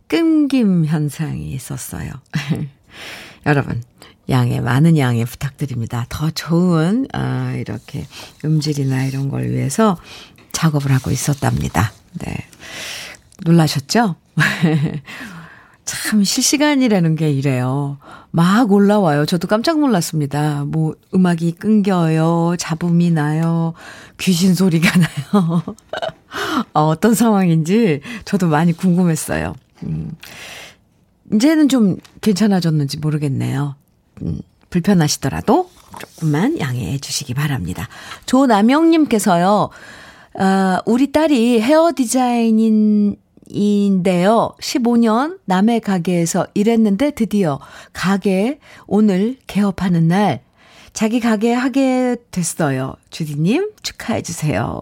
끊김 0.08 0.84
현상이 0.86 1.52
있었어요. 1.52 2.10
여러분 3.46 3.82
양해, 4.28 4.60
많은 4.60 4.98
양해 4.98 5.24
부탁드립니다. 5.24 6.06
더 6.08 6.30
좋은, 6.30 7.06
아, 7.12 7.52
이렇게 7.56 8.06
음질이나 8.44 9.04
이런 9.04 9.28
걸 9.28 9.48
위해서 9.50 9.96
작업을 10.52 10.92
하고 10.92 11.10
있었답니다. 11.10 11.92
네. 12.14 12.34
놀라셨죠? 13.44 14.16
참 15.84 16.24
실시간이라는 16.24 17.14
게 17.14 17.30
이래요. 17.30 17.98
막 18.32 18.72
올라와요. 18.72 19.24
저도 19.24 19.46
깜짝 19.46 19.78
놀랐습니다. 19.78 20.64
뭐 20.64 20.94
음악이 21.14 21.52
끊겨요. 21.52 22.56
잡음이 22.58 23.12
나요. 23.12 23.72
귀신 24.18 24.54
소리가 24.54 24.90
나요. 24.98 25.62
어, 26.74 26.88
어떤 26.88 27.14
상황인지 27.14 28.00
저도 28.24 28.48
많이 28.48 28.72
궁금했어요. 28.72 29.54
음. 29.84 30.10
이제는 31.32 31.68
좀 31.68 31.96
괜찮아졌는지 32.20 32.98
모르겠네요. 32.98 33.76
음, 34.22 34.40
불편하시더라도 34.70 35.70
조금만 35.98 36.58
양해해 36.58 36.98
주시기 36.98 37.34
바랍니다. 37.34 37.88
조남영님께서요, 38.26 39.70
아, 40.38 40.82
우리 40.84 41.12
딸이 41.12 41.60
헤어 41.60 41.92
디자인인, 41.94 43.16
인데요. 43.48 44.54
15년 44.60 45.38
남의 45.44 45.80
가게에서 45.80 46.46
일했는데 46.54 47.12
드디어 47.12 47.60
가게 47.92 48.58
오늘 48.86 49.36
개업하는 49.46 50.08
날 50.08 50.42
자기 50.92 51.20
가게 51.20 51.52
하게 51.52 52.16
됐어요. 52.30 52.94
주디님 53.10 53.72
축하해 53.82 54.22
주세요. 54.22 54.80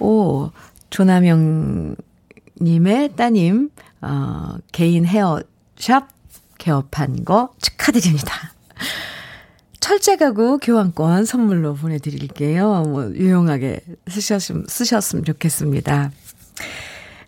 오, 0.00 0.50
조남영 0.90 1.96
님의 2.60 3.16
따님, 3.16 3.70
어, 4.02 4.56
개인 4.72 5.06
헤어샵 5.06 6.08
개업한 6.60 7.24
거 7.24 7.52
축하드립니다. 7.60 8.52
철제 9.80 10.16
가구 10.16 10.58
교환권 10.58 11.24
선물로 11.24 11.74
보내드릴게요. 11.74 12.82
뭐, 12.82 13.10
유용하게 13.12 13.80
쓰셨으면, 14.08 14.66
쓰셨으면 14.68 15.24
좋겠습니다. 15.24 16.12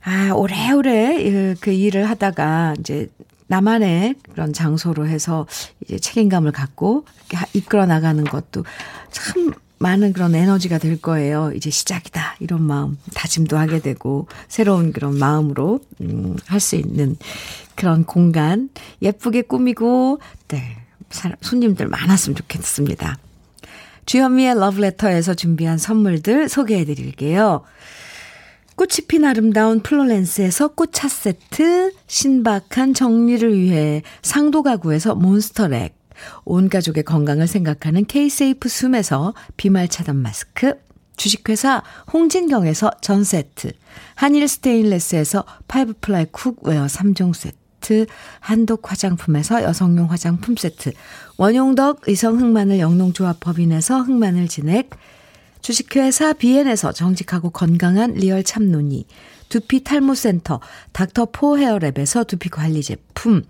아, 0.05 0.31
오래오래 0.35 1.55
그 1.61 1.71
일을 1.71 2.09
하다가 2.09 2.75
이제 2.79 3.09
나만의 3.47 4.16
그런 4.33 4.53
장소로 4.53 5.07
해서 5.07 5.47
이제 5.81 5.99
책임감을 5.99 6.53
갖고 6.53 7.07
이끌어 7.55 7.87
나가는 7.87 8.23
것도 8.23 8.64
참 9.11 9.53
많은 9.83 10.12
그런 10.12 10.35
에너지가 10.35 10.79
될 10.79 11.01
거예요. 11.01 11.53
이제 11.55 11.68
시작이다. 11.71 12.37
이런 12.40 12.62
마음, 12.62 12.97
다짐도 13.14 13.59
하게 13.59 13.81
되고, 13.81 14.29
새로운 14.49 14.92
그런 14.92 15.18
마음으로, 15.18 15.81
음, 16.01 16.37
할 16.47 16.61
수 16.61 16.77
있는 16.77 17.16
그런 17.75 18.05
공간, 18.05 18.71
예쁘게 19.03 19.42
꾸미고, 19.42 20.21
네, 20.49 20.77
손님들 21.40 21.88
많았으면 21.88 22.37
좋겠습니다. 22.37 23.18
주현미의 24.07 24.55
러브레터에서 24.59 25.35
준비한 25.35 25.79
선물들 25.79 26.49
소개해 26.49 26.85
드릴게요. 26.85 27.62
꽃이 28.77 29.07
핀 29.07 29.25
아름다운 29.25 29.81
플로렌스에서 29.81 30.68
꽃차 30.68 31.09
세트, 31.09 31.92
신박한 32.07 32.95
정리를 32.95 33.59
위해 33.59 34.03
상도 34.23 34.62
가구에서 34.62 35.14
몬스터렉, 35.14 35.95
온 36.45 36.69
가족의 36.69 37.05
건강을 37.05 37.47
생각하는 37.47 38.05
케이세이프 38.05 38.69
숨에서 38.69 39.35
비말 39.57 39.89
차단 39.89 40.17
마스크, 40.17 40.75
주식회사 41.17 41.83
홍진경에서 42.13 42.91
전 43.01 43.25
세트, 43.25 43.73
한일 44.15 44.49
스테인레스에서 44.49 45.45
five 45.69 45.95
ply 46.01 46.27
cookware 46.33 46.87
3종 46.87 47.35
세트, 47.35 48.07
한독 48.41 48.91
화장품에서 48.91 49.63
여성용 49.63 50.11
화장품 50.11 50.57
세트, 50.57 50.93
원용덕 51.37 52.03
의성 52.07 52.41
흑마늘 52.41 52.79
영농조합 52.79 53.41
법인에서 53.41 54.03
흑마늘 54.03 54.49
진액, 54.49 54.91
주식회사 55.61 56.33
비엔에서 56.33 56.93
정직하고 56.93 57.51
건강한 57.51 58.15
리얼 58.15 58.43
참논이, 58.43 59.07
두피 59.53 59.85
탈모센터 59.85 60.61
닥터 60.93 61.27
포 61.27 61.59
헤어랩에서 61.59 62.27
두피 62.27 62.49
관리 62.49 62.83
제품, 62.83 63.43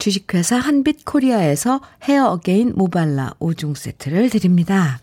주식회사 0.00 0.56
한빛 0.56 1.04
코리아에서 1.04 1.80
헤어 2.02 2.26
어게인 2.30 2.72
모발라 2.74 3.34
5종 3.38 3.76
세트를 3.76 4.30
드립니다. 4.30 4.98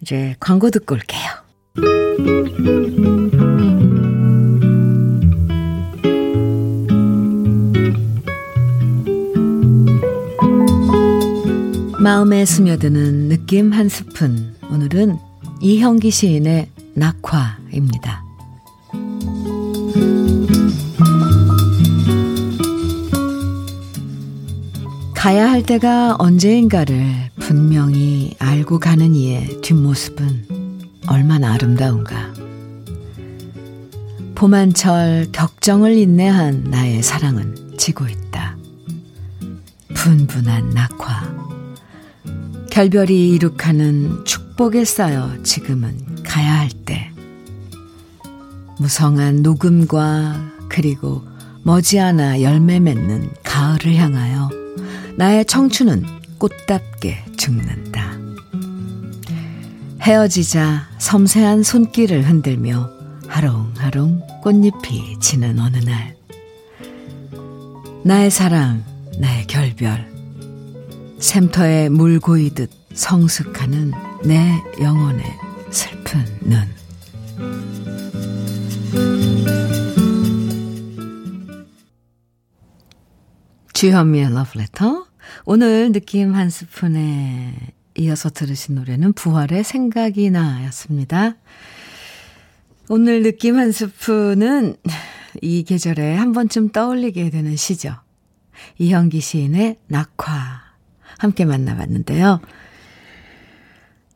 이제 0.00 0.36
광고 0.38 0.70
듣고 0.70 0.94
올게요. 0.94 1.28
마음에 11.98 12.44
스며드는 12.44 13.28
느낌 13.28 13.72
한 13.72 13.88
스푼. 13.88 14.54
오늘은 14.70 15.18
이형기 15.60 16.12
시인의 16.12 16.68
낙화입니다. 16.94 18.21
가야 25.22 25.48
할 25.48 25.62
때가 25.62 26.16
언제인가를 26.18 27.30
분명히 27.38 28.34
알고 28.40 28.80
가는 28.80 29.14
이의 29.14 29.60
뒷모습은 29.60 30.48
얼마나 31.06 31.52
아름다운가. 31.52 32.34
봄한철 34.34 35.28
격정을 35.30 35.96
인내한 35.96 36.64
나의 36.64 37.04
사랑은 37.04 37.76
지고 37.78 38.08
있다. 38.08 38.56
분분한 39.94 40.70
낙화. 40.70 41.36
결별이 42.72 43.30
이룩하는 43.30 44.24
축복에 44.24 44.84
쌓여 44.84 45.40
지금은 45.44 46.24
가야 46.24 46.58
할 46.58 46.68
때. 46.84 47.11
무성한 48.78 49.42
녹음과 49.42 50.52
그리고 50.68 51.22
머지않아 51.62 52.42
열매 52.42 52.80
맺는 52.80 53.30
가을을 53.44 53.94
향하여 53.94 54.50
나의 55.16 55.44
청춘은 55.44 56.04
꽃답게 56.38 57.24
죽는다. 57.36 58.12
헤어지자 60.00 60.88
섬세한 60.98 61.62
손길을 61.62 62.28
흔들며 62.28 62.90
하롱하롱 63.28 64.20
꽃잎이 64.42 65.20
지는 65.20 65.60
어느 65.60 65.76
날. 65.78 66.16
나의 68.04 68.30
사랑, 68.30 68.84
나의 69.18 69.46
결별. 69.46 70.10
샘터에 71.20 71.88
물 71.88 72.18
고이듯 72.18 72.68
성숙하는 72.94 73.92
내 74.24 74.60
영혼의 74.80 75.24
슬픈 75.70 76.24
눈. 76.40 76.66
주현미의 83.82 84.32
러브레터. 84.32 85.06
오늘 85.44 85.90
느낌 85.90 86.36
한 86.36 86.50
스푼에 86.50 87.52
이어서 87.98 88.30
들으신 88.30 88.76
노래는 88.76 89.12
부활의 89.12 89.64
생각이 89.64 90.30
나 90.30 90.64
였습니다. 90.66 91.34
오늘 92.88 93.24
느낌 93.24 93.58
한 93.58 93.72
스푼은 93.72 94.76
이 95.40 95.64
계절에 95.64 96.14
한 96.14 96.32
번쯤 96.32 96.70
떠올리게 96.70 97.30
되는 97.30 97.56
시죠. 97.56 97.96
이현기 98.78 99.20
시인의 99.20 99.78
낙화. 99.88 100.62
함께 101.18 101.44
만나봤는데요. 101.44 102.40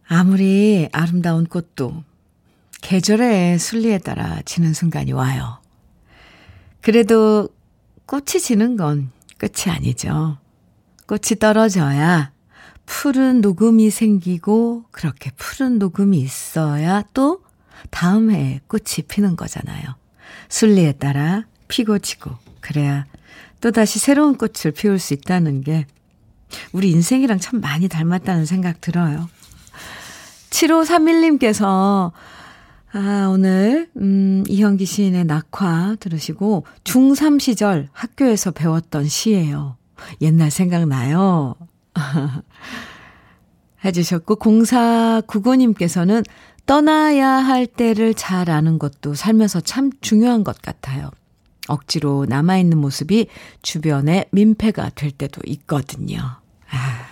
아무리 0.07 0.89
아름다운 0.93 1.45
꽃도 1.45 2.05
계절의 2.87 3.59
순리에 3.59 3.99
따라 3.99 4.40
지는 4.44 4.72
순간이 4.72 5.11
와요. 5.11 5.59
그래도 6.81 7.49
꽃이 8.07 8.40
지는 8.40 8.77
건 8.77 9.11
끝이 9.38 9.75
아니죠. 9.75 10.38
꽃이 11.09 11.40
떨어져야 11.40 12.31
푸른 12.85 13.40
녹음이 13.40 13.90
생기고 13.90 14.85
그렇게 14.92 15.33
푸른 15.37 15.81
녹음이 15.81 16.16
있어야 16.20 17.03
또 17.12 17.40
다음 17.90 18.31
해에 18.31 18.61
꽃이 18.68 19.03
피는 19.09 19.35
거잖아요. 19.35 19.96
순리에 20.49 20.92
따라 20.92 21.42
피고 21.66 21.99
지고 21.99 22.31
그래야 22.61 23.05
또다시 23.61 23.99
새로운 23.99 24.38
꽃을 24.38 24.72
피울 24.72 25.01
수 25.01 25.12
있다는 25.12 25.62
게 25.62 25.87
우리 26.70 26.92
인생이랑 26.92 27.40
참 27.40 27.61
많이 27.61 27.88
닮았다는 27.88 28.46
생각 28.46 28.81
들어요. 28.81 29.29
7531님께서 30.51 32.12
아, 32.99 33.29
오늘, 33.29 33.91
음, 33.99 34.43
이현기 34.49 34.87
시인의 34.87 35.27
낙화 35.27 35.97
들으시고, 36.01 36.65
중3 36.85 37.39
시절 37.39 37.91
학교에서 37.93 38.53
배웠던 38.53 39.07
시예요. 39.07 39.77
옛날 40.23 40.51
생각나요. 40.51 41.57
해주셨고, 43.85 44.37
0499님께서는 44.37 46.25
떠나야 46.65 47.29
할 47.29 47.67
때를 47.67 48.15
잘 48.15 48.49
아는 48.49 48.79
것도 48.79 49.13
살면서 49.13 49.61
참 49.61 49.91
중요한 50.01 50.43
것 50.43 50.63
같아요. 50.63 51.11
억지로 51.69 52.25
남아있는 52.27 52.79
모습이 52.79 53.27
주변에 53.61 54.25
민폐가 54.33 54.89
될 54.95 55.11
때도 55.11 55.43
있거든요. 55.45 56.19
아, 56.71 57.06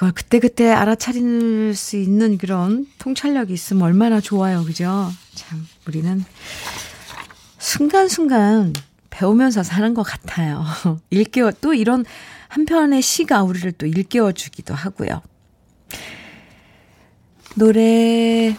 이걸 0.00 0.12
그때그때 0.12 0.70
알아차릴 0.70 1.74
수 1.76 1.98
있는 1.98 2.38
그런 2.38 2.86
통찰력이 2.96 3.52
있으면 3.52 3.82
얼마나 3.82 4.18
좋아요. 4.18 4.64
그죠? 4.64 5.10
참, 5.34 5.66
우리는 5.86 6.24
순간순간 7.58 8.72
배우면서 9.10 9.62
사는 9.62 9.92
것 9.92 10.02
같아요. 10.02 10.64
일깨워, 11.10 11.52
또 11.60 11.74
이런 11.74 12.06
한 12.48 12.64
편의 12.64 13.02
시가 13.02 13.42
우리를 13.42 13.72
또 13.72 13.84
일깨워 13.84 14.32
주기도 14.32 14.72
하고요. 14.72 15.20
노래, 17.56 18.56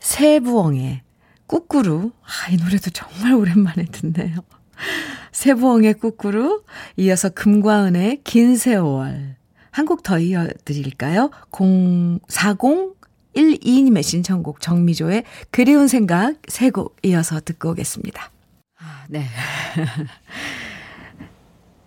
세부엉의 0.00 1.00
꾸꾸루. 1.46 2.12
아, 2.22 2.50
이 2.50 2.58
노래도 2.58 2.90
정말 2.90 3.32
오랜만에 3.32 3.86
듣네요. 3.86 4.40
세부엉의 5.32 5.94
꾸꾸루, 5.94 6.62
이어서 6.98 7.30
금과은의 7.30 8.20
긴 8.22 8.58
세월. 8.58 9.35
한 9.76 9.84
곡 9.84 10.02
더 10.02 10.18
이어드릴까요? 10.18 11.28
04012님의 11.52 14.02
신청곡 14.02 14.62
정미조의 14.62 15.24
그리운 15.50 15.86
생각 15.88 16.36
세 16.48 16.70
곡 16.70 16.96
이어서 17.04 17.40
듣고 17.40 17.72
오겠습니다. 17.72 18.30
아, 18.78 19.04
네. 19.08 19.26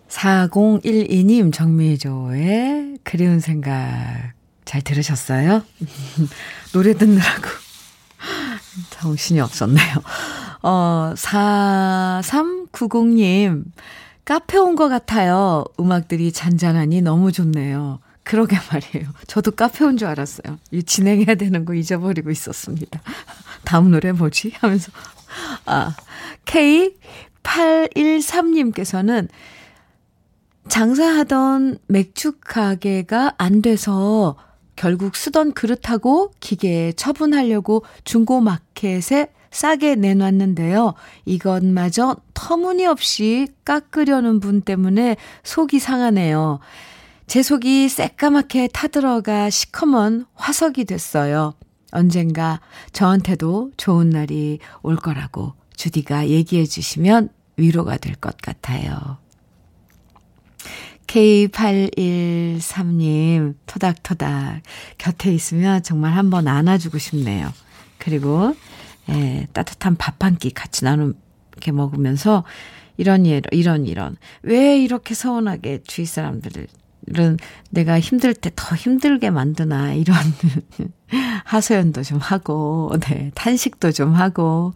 4012님 0.08 1.52
정미조의 1.52 2.98
그리운 3.04 3.38
생각 3.40 4.32
잘 4.64 4.80
들으셨어요? 4.82 5.62
노래 6.72 6.94
듣느라고 6.94 7.48
정신이 8.90 9.40
없었네요. 9.40 9.96
어, 10.62 11.12
4390님 11.16 13.64
카페 14.24 14.58
온 14.58 14.76
것 14.76 14.88
같아요. 14.88 15.64
음악들이 15.78 16.32
잔잔하니 16.32 17.02
너무 17.02 17.32
좋네요. 17.32 18.00
그러게 18.24 18.56
말이에요. 18.70 19.08
저도 19.26 19.50
카페 19.52 19.84
온 19.84 19.96
줄 19.96 20.08
알았어요. 20.08 20.58
이 20.70 20.82
진행해야 20.82 21.34
되는 21.34 21.64
거 21.64 21.74
잊어버리고 21.74 22.30
있었습니다. 22.30 23.00
다음 23.64 23.90
노래 23.90 24.12
뭐지? 24.12 24.52
하면서. 24.60 24.92
아, 25.66 25.94
K813님께서는 26.44 29.28
장사하던 30.68 31.78
맥주 31.88 32.32
가게가 32.40 33.34
안 33.38 33.62
돼서 33.62 34.36
결국 34.76 35.16
쓰던 35.16 35.52
그릇하고 35.52 36.32
기계에 36.40 36.92
처분하려고 36.92 37.84
중고마켓에 38.04 39.32
싸게 39.50 39.96
내놨는데요. 39.96 40.94
이것마저 41.24 42.16
터무니없이 42.34 43.48
깎으려는 43.64 44.40
분 44.40 44.60
때문에 44.60 45.16
속이 45.42 45.78
상하네요. 45.78 46.60
제 47.26 47.42
속이 47.42 47.88
새까맣게 47.88 48.68
타들어가 48.72 49.50
시커먼 49.50 50.26
화석이 50.34 50.84
됐어요. 50.84 51.54
언젠가 51.92 52.60
저한테도 52.92 53.72
좋은 53.76 54.10
날이 54.10 54.58
올 54.82 54.96
거라고 54.96 55.54
주디가 55.76 56.28
얘기해 56.28 56.66
주시면 56.66 57.30
위로가 57.56 57.96
될 57.98 58.14
것 58.16 58.36
같아요. 58.38 59.18
K813님, 61.06 63.54
토닥토닥. 63.66 64.62
곁에 64.98 65.32
있으면 65.34 65.82
정말 65.82 66.12
한번 66.12 66.46
안아주고 66.46 66.98
싶네요. 66.98 67.52
그리고, 67.98 68.54
예, 69.10 69.46
따뜻한 69.52 69.96
밥 69.96 70.22
한 70.22 70.36
끼 70.36 70.50
같이 70.50 70.84
나누, 70.84 71.14
이렇게 71.52 71.72
먹으면서, 71.72 72.44
이런, 72.96 73.24
이런, 73.26 73.86
이런. 73.86 74.16
왜 74.42 74.78
이렇게 74.78 75.14
서운하게 75.14 75.82
주위 75.86 76.06
사람들을 76.06 76.66
은 77.18 77.38
내가 77.70 77.98
힘들 77.98 78.34
때 78.34 78.50
더 78.54 78.76
힘들게 78.76 79.30
만드나 79.30 79.94
이런 79.94 80.16
하소연도 81.46 82.02
좀 82.04 82.18
하고 82.18 82.92
네 83.00 83.32
탄식도 83.34 83.90
좀 83.92 84.14
하고 84.14 84.74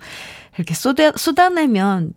이렇게 0.57 0.75
쏟아 0.75 1.13
쏟아내면 1.17 2.15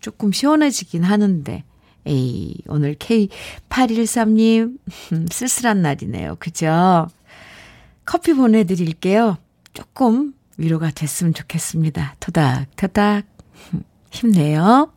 조금 0.00 0.32
시원해지긴 0.32 1.04
하는데 1.04 1.64
에이 2.06 2.54
오늘 2.68 2.96
K813님 2.96 4.78
쓸쓸한 5.32 5.80
날이네요. 5.80 6.36
그죠? 6.38 7.06
커피 8.04 8.34
보내드릴게요. 8.34 9.38
조금 9.72 10.34
위로가 10.56 10.90
됐으면 10.90 11.34
좋겠습니다. 11.34 12.16
토닥토닥 12.20 13.24
힘내요. 14.10 14.90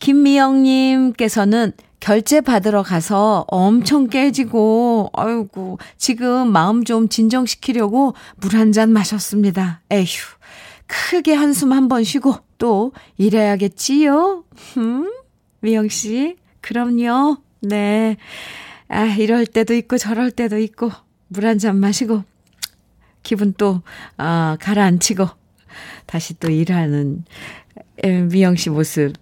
김미영님께서는 0.00 1.72
결제 2.00 2.40
받으러 2.40 2.82
가서 2.82 3.44
엄청 3.46 4.08
깨지고, 4.08 5.10
아이고, 5.12 5.78
지금 5.96 6.50
마음 6.50 6.82
좀 6.82 7.08
진정시키려고 7.08 8.14
물 8.38 8.56
한 8.56 8.72
잔 8.72 8.90
마셨습니다. 8.90 9.82
에휴, 9.90 10.06
크게 10.88 11.32
한숨 11.34 11.72
한 11.72 11.88
번 11.88 12.02
쉬고 12.02 12.34
또 12.58 12.92
일해야겠지요? 13.18 14.44
음? 14.78 15.12
미영씨, 15.60 16.36
그럼요. 16.60 17.36
네. 17.60 18.16
아, 18.88 19.04
이럴 19.04 19.46
때도 19.46 19.74
있고 19.74 19.96
저럴 19.96 20.32
때도 20.32 20.58
있고, 20.58 20.90
물 21.28 21.46
한 21.46 21.58
잔 21.60 21.76
마시고, 21.78 22.24
기분 23.22 23.54
또, 23.54 23.82
아, 24.16 24.56
가라앉히고, 24.60 25.28
다시 26.06 26.38
또 26.38 26.50
일하는 26.50 27.24
미영 28.30 28.56
씨 28.56 28.70
모습. 28.70 29.12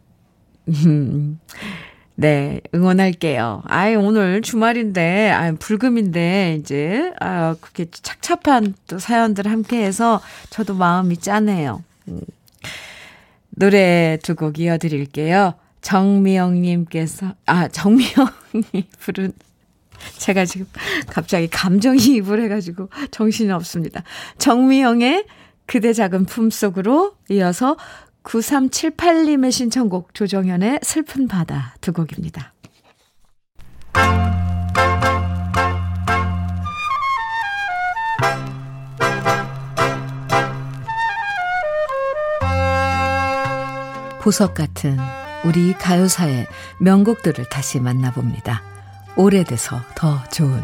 음. 0.68 1.38
네, 2.16 2.60
응원할게요. 2.74 3.62
아이, 3.66 3.94
오늘 3.94 4.42
주말인데, 4.42 5.30
아 5.30 5.52
불금인데, 5.58 6.58
이제, 6.60 7.12
아, 7.18 7.56
그렇게 7.60 7.86
착잡한 7.90 8.74
또 8.88 8.98
사연들 8.98 9.46
함께 9.46 9.82
해서 9.84 10.20
저도 10.50 10.74
마음이 10.74 11.16
짠해요. 11.16 11.82
음. 12.08 12.20
노래 13.50 14.18
두 14.22 14.34
곡 14.34 14.58
이어드릴게요. 14.58 15.54
정미영님께서, 15.80 17.34
아, 17.46 17.68
정미영이 17.68 18.84
부른, 19.00 19.32
제가 20.18 20.44
지금 20.44 20.66
갑자기 21.08 21.48
감정이입을 21.48 22.42
해가지고 22.44 22.88
정신이 23.10 23.50
없습니다. 23.52 24.02
정미영의 24.38 25.24
그대 25.66 25.92
작은 25.92 26.26
품속으로 26.26 27.14
이어서 27.30 27.76
9378님의 28.24 29.52
신청곡 29.52 30.14
조정현의 30.14 30.80
슬픈 30.82 31.28
바다 31.28 31.74
두 31.80 31.92
곡입니다. 31.92 32.52
보석 44.20 44.54
같은 44.54 44.98
우리 45.44 45.72
가요사의 45.72 46.46
명곡들을 46.78 47.48
다시 47.48 47.80
만나봅니다. 47.80 48.62
오래돼서 49.16 49.80
더 49.94 50.22
좋은 50.30 50.62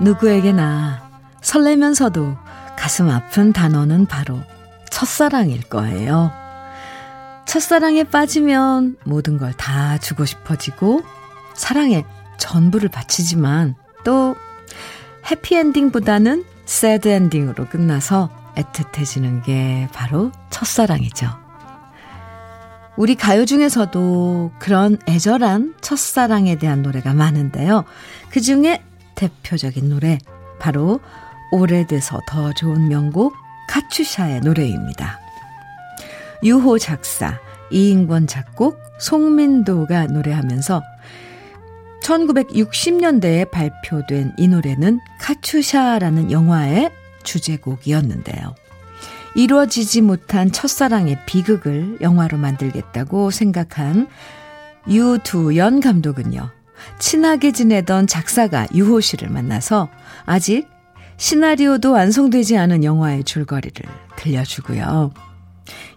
누구에게나 0.00 1.02
설레면서도 1.40 2.36
가슴 2.76 3.10
아픈 3.10 3.52
단어는 3.52 4.06
바로 4.06 4.40
첫사랑일 4.90 5.62
거예요. 5.62 6.32
첫사랑에 7.46 8.04
빠지면 8.04 8.96
모든 9.04 9.38
걸 9.38 9.52
다 9.56 9.98
주고 9.98 10.24
싶어지고 10.24 11.02
사랑에 11.54 12.04
전부를 12.38 12.88
바치지만 12.88 13.76
또 14.04 14.34
해피엔딩보다는 15.30 16.44
새드엔딩으로 16.66 17.66
끝나서 17.66 18.30
애틋해지는 18.56 19.44
게 19.44 19.88
바로 19.92 20.32
첫사랑이죠. 20.50 21.43
우리 22.96 23.16
가요 23.16 23.44
중에서도 23.44 24.52
그런 24.58 24.98
애절한 25.08 25.74
첫사랑에 25.80 26.56
대한 26.56 26.82
노래가 26.82 27.12
많은데요. 27.12 27.84
그 28.30 28.40
중에 28.40 28.82
대표적인 29.16 29.88
노래, 29.88 30.18
바로 30.60 31.00
오래돼서 31.50 32.20
더 32.26 32.52
좋은 32.52 32.88
명곡 32.88 33.34
카츄샤의 33.68 34.40
노래입니다. 34.40 35.18
유호 36.42 36.78
작사, 36.78 37.40
이인권 37.70 38.26
작곡, 38.26 38.78
송민도가 39.00 40.06
노래하면서 40.06 40.82
1960년대에 42.02 43.50
발표된 43.50 44.34
이 44.36 44.46
노래는 44.46 45.00
카츄샤라는 45.20 46.30
영화의 46.30 46.90
주제곡이었는데요. 47.24 48.54
이루어지지 49.34 50.00
못한 50.00 50.52
첫사랑의 50.52 51.18
비극을 51.26 51.98
영화로 52.00 52.38
만들겠다고 52.38 53.30
생각한 53.30 54.08
유두연 54.88 55.80
감독은요. 55.80 56.50
친하게 56.98 57.52
지내던 57.52 58.06
작사가 58.06 58.66
유호 58.74 59.00
씨를 59.00 59.28
만나서 59.30 59.88
아직 60.26 60.68
시나리오도 61.16 61.92
완성되지 61.92 62.58
않은 62.58 62.84
영화의 62.84 63.24
줄거리를 63.24 63.82
들려주고요. 64.16 65.12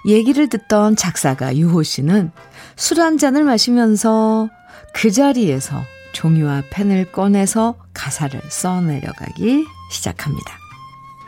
얘기를 0.07 0.47
듣던 0.47 0.95
작사가 0.95 1.55
유호 1.55 1.83
씨는 1.83 2.31
술 2.75 2.99
한 2.99 3.17
잔을 3.17 3.43
마시면서 3.43 4.49
그 4.93 5.11
자리에서 5.11 5.81
종이와 6.13 6.63
펜을 6.69 7.11
꺼내서 7.11 7.75
가사를 7.93 8.39
써내려가기 8.49 9.65
시작합니다. 9.91 10.53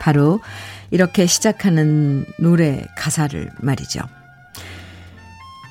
바로 0.00 0.40
이렇게 0.90 1.26
시작하는 1.26 2.26
노래 2.38 2.84
가사를 2.96 3.50
말이죠. 3.60 4.00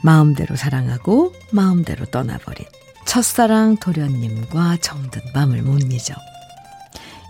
마음대로 0.04 0.56
사랑하고 0.56 1.34
마음대로 1.52 2.06
떠나버린 2.06 2.66
첫사랑 3.06 3.78
도련님과 3.78 4.78
정든 4.82 5.22
밤을 5.34 5.62
못 5.62 5.82
잊어. 5.92 6.16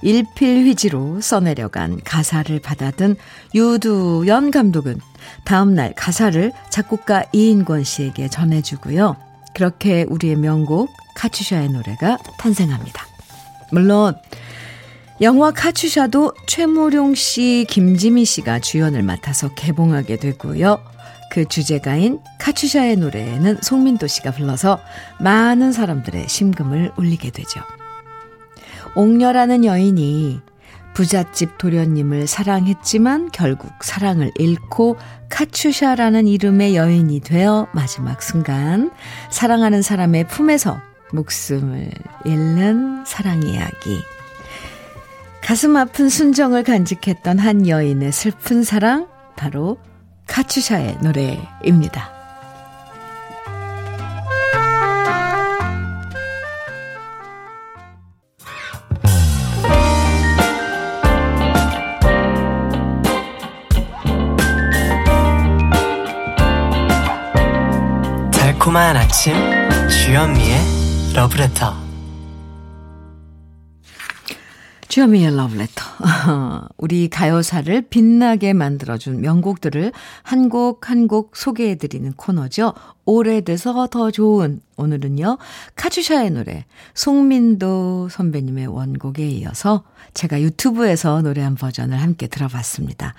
일필휘지로 0.02 1.20
써내려간 1.20 2.00
가사를 2.04 2.58
받아든 2.60 3.16
유두연 3.54 4.52
감독은 4.52 5.00
다음날 5.44 5.94
가사를 5.96 6.52
작곡가 6.70 7.24
이인권 7.34 7.84
씨에게 7.84 8.30
전해주고요. 8.30 9.18
그렇게 9.54 10.06
우리의 10.08 10.36
명곡 10.38 10.90
카츄샤의 11.16 11.70
노래가 11.70 12.18
탄생합니다. 12.38 13.06
물론 13.72 14.16
영화 15.22 15.52
카츄샤도 15.52 16.34
최무룡 16.48 17.14
씨, 17.14 17.66
김지미 17.70 18.24
씨가 18.24 18.60
주연을 18.60 19.04
맡아서 19.04 19.54
개봉하게 19.54 20.16
되고요. 20.16 20.82
그 21.30 21.46
주제가인 21.46 22.22
카츄샤의 22.40 22.96
노래에는 22.96 23.58
송민도 23.62 24.08
씨가 24.08 24.32
불러서 24.32 24.80
많은 25.20 25.74
사람들의 25.74 26.30
심금을 26.30 26.94
울리게 26.98 27.32
되죠. 27.32 27.60
옥녀라는 28.96 29.66
여인이 29.66 30.40
부잣집 30.94 31.58
도련님을 31.58 32.26
사랑했지만 32.26 33.30
결국 33.32 33.72
사랑을 33.82 34.32
잃고 34.38 34.98
카츄샤라는 35.30 36.28
이름의 36.28 36.78
여인이 36.78 37.20
되어 37.20 37.68
마지막 37.74 38.24
순간 38.24 38.90
사랑하는 39.30 39.82
사람의 39.82 40.30
품에서 40.30 40.80
목숨을 41.12 41.92
잃는 42.26 43.04
사랑 43.06 43.44
이야기. 43.44 44.02
가슴 45.42 45.76
아픈 45.78 46.10
순정을 46.10 46.64
간직했던 46.64 47.40
한 47.40 47.68
여인의 47.68 48.12
슬픈 48.12 48.64
사랑, 48.64 49.08
바로 49.36 49.78
카츄샤의 50.28 51.00
노래입니다. 51.02 52.12
달콤한 68.32 68.98
아침 68.98 69.34
주현미의 69.90 70.60
러브레터 71.16 71.89
주현미의 74.90 75.36
러브레터 75.36 75.84
우리 76.78 77.10
가요사를 77.10 77.80
빛나게 77.90 78.54
만들어준 78.54 79.22
명곡들을 79.22 79.92
한 80.24 80.50
곡 80.50 80.90
한 80.90 81.08
곡 81.08 81.38
소개해드리는 81.38 82.12
코너죠. 82.14 82.74
오래돼서 83.06 83.86
더 83.88 84.10
좋은 84.10 84.62
오늘은요. 84.78 85.38
카츄샤의 85.76 86.32
노래 86.32 86.66
송민도 86.96 88.10
선배님의 88.10 88.66
원곡에 88.66 89.30
이어서 89.30 89.84
제가 90.16 90.42
유튜브에서 90.42 91.22
노래한 91.22 91.54
버전을 91.54 92.02
함께 92.02 92.26
들어봤습니다. 92.26 93.14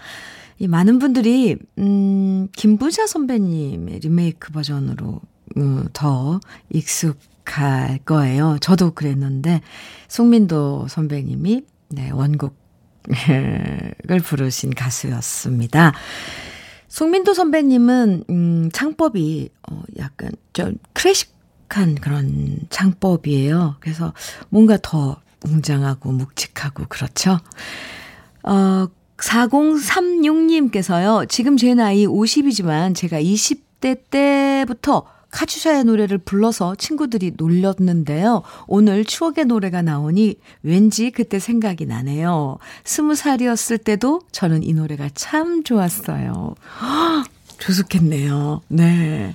이 0.58 0.66
많은 0.66 0.98
분들이 0.98 1.56
음 1.78 2.48
김부자 2.56 3.06
선배님의 3.06 4.00
리메이크 4.00 4.50
버전으로 4.52 5.20
음, 5.56 5.88
더 5.92 6.40
익숙 6.70 7.16
할 7.58 7.98
거예요. 7.98 8.58
저도 8.60 8.92
그랬는데 8.92 9.60
송민도 10.08 10.88
선배님이 10.88 11.64
네, 11.88 12.10
원곡을 12.10 12.54
부르신 14.24 14.70
가수였습니다. 14.70 15.92
송민도 16.88 17.34
선배님은 17.34 18.24
음 18.30 18.70
창법이 18.72 19.50
어 19.70 19.82
약간 19.98 20.32
좀 20.52 20.76
클래식한 20.92 21.96
그런 21.96 22.58
창법이에요. 22.68 23.76
그래서 23.80 24.12
뭔가 24.48 24.76
더 24.82 25.20
웅장하고 25.44 26.12
묵직하고 26.12 26.84
그렇죠. 26.88 27.38
어 28.42 28.86
4036님께서요. 29.16 31.28
지금 31.28 31.56
제 31.56 31.74
나이 31.74 32.06
50이지만 32.06 32.94
제가 32.94 33.20
20대 33.20 34.10
때부터 34.10 35.04
카츄샤의 35.30 35.84
노래를 35.84 36.18
불러서 36.18 36.74
친구들이 36.74 37.32
놀렸는데요. 37.36 38.42
오늘 38.66 39.04
추억의 39.04 39.44
노래가 39.46 39.82
나오니 39.82 40.36
왠지 40.62 41.10
그때 41.10 41.38
생각이 41.38 41.86
나네요. 41.86 42.58
스무 42.84 43.14
살이었을 43.14 43.78
때도 43.78 44.22
저는 44.32 44.62
이 44.62 44.72
노래가 44.72 45.08
참 45.14 45.62
좋았어요. 45.62 46.54
조숙했네요. 47.58 48.62
네. 48.68 49.34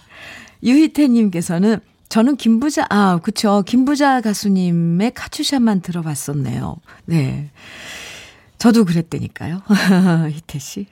유희태님께서는 0.64 1.80
저는 2.10 2.38
김부자, 2.38 2.86
아, 2.90 3.20
그쵸. 3.22 3.64
김부자 3.66 4.22
가수님의 4.22 5.12
카츄샤만 5.14 5.82
들어봤었네요. 5.82 6.78
네. 7.06 7.50
저도 8.58 8.86
그랬다니까요. 8.86 9.62
희태 10.32 10.60
씨. 10.60 10.88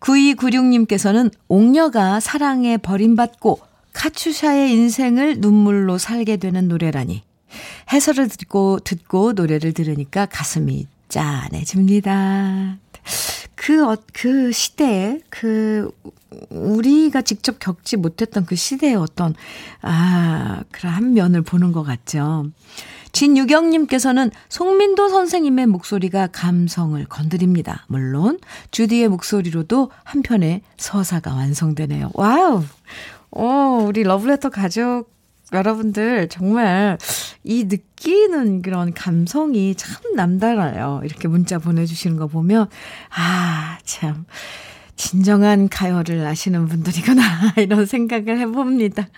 9296님께서는 0.00 1.30
옥녀가 1.48 2.20
사랑에 2.20 2.76
버림받고 2.78 3.60
카츄샤의 3.94 4.70
인생을 4.72 5.36
눈물로 5.38 5.96
살게 5.96 6.36
되는 6.36 6.68
노래라니. 6.68 7.22
해설을 7.92 8.28
듣고, 8.28 8.80
듣고 8.80 9.32
노래를 9.32 9.72
들으니까 9.72 10.26
가슴이 10.26 10.86
짠해집니다. 11.08 12.78
그, 13.54 13.90
어, 13.90 13.96
그 14.12 14.52
시대에, 14.52 15.20
그, 15.30 15.90
우리가 16.50 17.22
직접 17.22 17.58
겪지 17.58 17.96
못했던 17.96 18.44
그 18.44 18.56
시대의 18.56 18.96
어떤, 18.96 19.34
아, 19.80 20.62
그런 20.70 20.92
한 20.92 21.14
면을 21.14 21.42
보는 21.42 21.72
것 21.72 21.82
같죠. 21.84 22.50
진유경님께서는 23.12 24.32
송민도 24.48 25.08
선생님의 25.08 25.66
목소리가 25.68 26.26
감성을 26.26 27.02
건드립니다. 27.04 27.86
물론, 27.86 28.40
주디의 28.72 29.08
목소리로도 29.08 29.92
한편의 30.02 30.62
서사가 30.76 31.32
완성되네요. 31.32 32.10
와우! 32.14 32.64
오, 33.34 33.86
우리 33.88 34.04
러브레터 34.04 34.48
가족 34.48 35.12
여러분들 35.52 36.28
정말 36.28 36.98
이 37.42 37.64
느끼는 37.64 38.62
그런 38.62 38.94
감성이 38.94 39.74
참 39.74 40.14
남달라요. 40.14 41.00
이렇게 41.04 41.28
문자 41.28 41.58
보내주시는 41.58 42.16
거 42.16 42.28
보면, 42.28 42.68
아, 43.10 43.78
참. 43.84 44.24
진정한 44.96 45.68
가요를 45.68 46.24
아시는 46.24 46.66
분들이구나. 46.68 47.22
이런 47.58 47.84
생각을 47.84 48.38
해봅니다. 48.38 49.08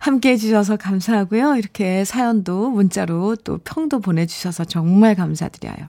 함께 0.00 0.30
해주셔서 0.30 0.76
감사하고요. 0.76 1.56
이렇게 1.56 2.04
사연도 2.06 2.70
문자로 2.70 3.36
또 3.36 3.58
평도 3.58 4.00
보내주셔서 4.00 4.64
정말 4.64 5.14
감사드려요. 5.14 5.88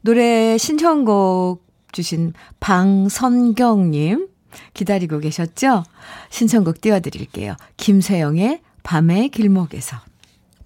노래 0.00 0.58
신청곡 0.58 1.64
주신 1.92 2.32
방선경님 2.58 4.33
기다리고 4.74 5.18
계셨죠? 5.18 5.84
신청곡 6.30 6.80
띄워드릴게요. 6.80 7.56
김세영의 7.76 8.60
밤의 8.82 9.30
길목에서. 9.30 9.96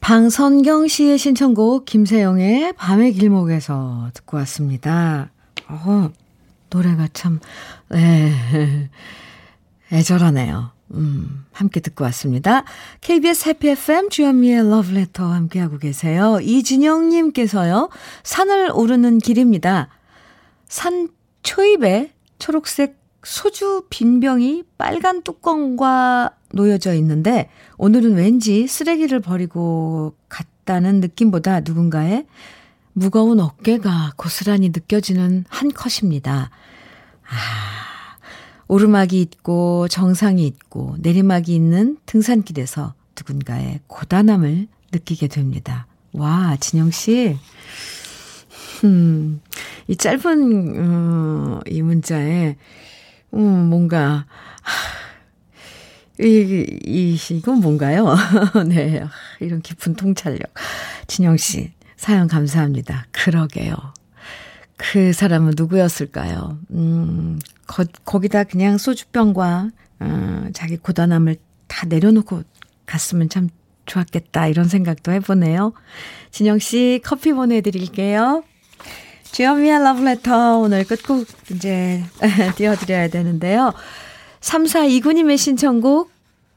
방선경 0.00 0.88
씨의 0.88 1.18
신청곡 1.18 1.84
김세영의 1.84 2.74
밤의 2.74 3.12
길목에서 3.12 4.10
듣고 4.14 4.36
왔습니다. 4.38 5.30
어, 5.68 6.10
노래가 6.70 7.08
참, 7.12 7.40
네, 7.90 8.32
애절하네요. 9.92 10.70
음, 10.94 11.44
함께 11.52 11.80
듣고 11.80 12.04
왔습니다. 12.04 12.64
KBS 13.02 13.50
해피 13.50 13.68
FM 13.70 14.08
주현미의 14.08 14.70
러브레터 14.70 15.26
함께하고 15.26 15.78
계세요. 15.78 16.38
이진영님께서요, 16.40 17.90
산을 18.22 18.70
오르는 18.72 19.18
길입니다. 19.18 19.88
산 20.66 21.08
초입에 21.42 22.12
초록색 22.38 22.96
소주 23.22 23.84
빈병이 23.90 24.64
빨간 24.78 25.22
뚜껑과 25.22 26.32
놓여져 26.52 26.94
있는데, 26.94 27.50
오늘은 27.76 28.14
왠지 28.14 28.66
쓰레기를 28.66 29.20
버리고 29.20 30.14
갔다는 30.28 31.00
느낌보다 31.00 31.60
누군가의 31.60 32.26
무거운 32.92 33.40
어깨가 33.40 34.14
고스란히 34.16 34.70
느껴지는 34.70 35.44
한 35.48 35.70
컷입니다. 35.70 36.50
아, 37.24 38.16
오르막이 38.66 39.20
있고 39.20 39.88
정상이 39.88 40.46
있고 40.46 40.96
내리막이 41.00 41.54
있는 41.54 41.98
등산길에서 42.06 42.94
누군가의 43.16 43.80
고단함을 43.86 44.68
느끼게 44.92 45.28
됩니다. 45.28 45.86
와, 46.12 46.56
진영 46.58 46.90
씨. 46.90 47.36
음, 48.84 49.40
이 49.86 49.96
짧은, 49.96 50.74
어, 50.78 51.60
이 51.66 51.82
문자에, 51.82 52.56
음, 53.34 53.68
뭔가, 53.68 54.26
이, 56.20 56.64
이, 56.84 57.18
이건 57.30 57.60
뭔가요? 57.60 58.16
네. 58.66 59.04
이런 59.40 59.62
깊은 59.62 59.94
통찰력. 59.94 60.52
진영 61.06 61.36
씨, 61.36 61.72
사연 61.96 62.26
감사합니다. 62.26 63.06
그러게요. 63.12 63.74
그 64.76 65.12
사람은 65.12 65.54
누구였을까요? 65.56 66.58
음, 66.70 67.38
거, 67.66 67.84
거기다 68.04 68.44
그냥 68.44 68.78
소주병과, 68.78 69.70
어, 70.00 70.44
자기 70.54 70.76
고단함을 70.76 71.36
다 71.66 71.86
내려놓고 71.86 72.42
갔으면 72.86 73.28
참 73.28 73.48
좋았겠다. 73.86 74.46
이런 74.48 74.68
생각도 74.68 75.12
해보네요. 75.12 75.72
진영씨, 76.30 77.00
커피 77.04 77.32
보내드릴게요. 77.32 78.42
주현미의 79.32 79.82
러브레터 79.82 80.58
오늘 80.58 80.84
끝곡 80.84 81.26
이제 81.50 82.02
띄워드려야 82.56 83.08
되는데요. 83.08 83.72
3429님의 84.40 85.36
신청곡, 85.36 86.10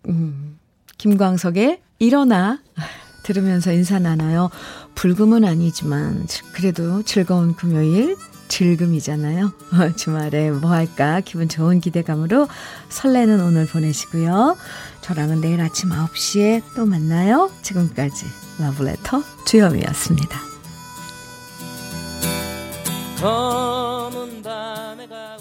음, 0.07 0.59
김광석의 0.97 1.82
일어나 1.99 2.59
들으면서 3.24 3.72
인사 3.72 3.99
나눠요. 3.99 4.49
불금은 4.95 5.45
아니지만 5.45 6.28
그래도 6.53 7.03
즐거운 7.03 7.55
금요일 7.55 8.17
즐금이잖아요. 8.47 9.53
주말에 9.95 10.51
뭐 10.51 10.72
할까 10.72 11.22
기분 11.22 11.47
좋은 11.47 11.80
기대감으로 11.80 12.47
설레는 12.89 13.41
오늘 13.41 13.65
보내시고요. 13.65 14.57
저랑은 15.01 15.41
내일 15.41 15.61
아침 15.61 15.89
9시에 15.89 16.61
또 16.76 16.86
만나요. 16.86 17.49
지금까지 17.61 18.26
러브레터 18.59 19.24
주현미였습니다. 19.45 20.51
검은 23.22 24.41
밤에 24.41 25.05
가 25.05 25.38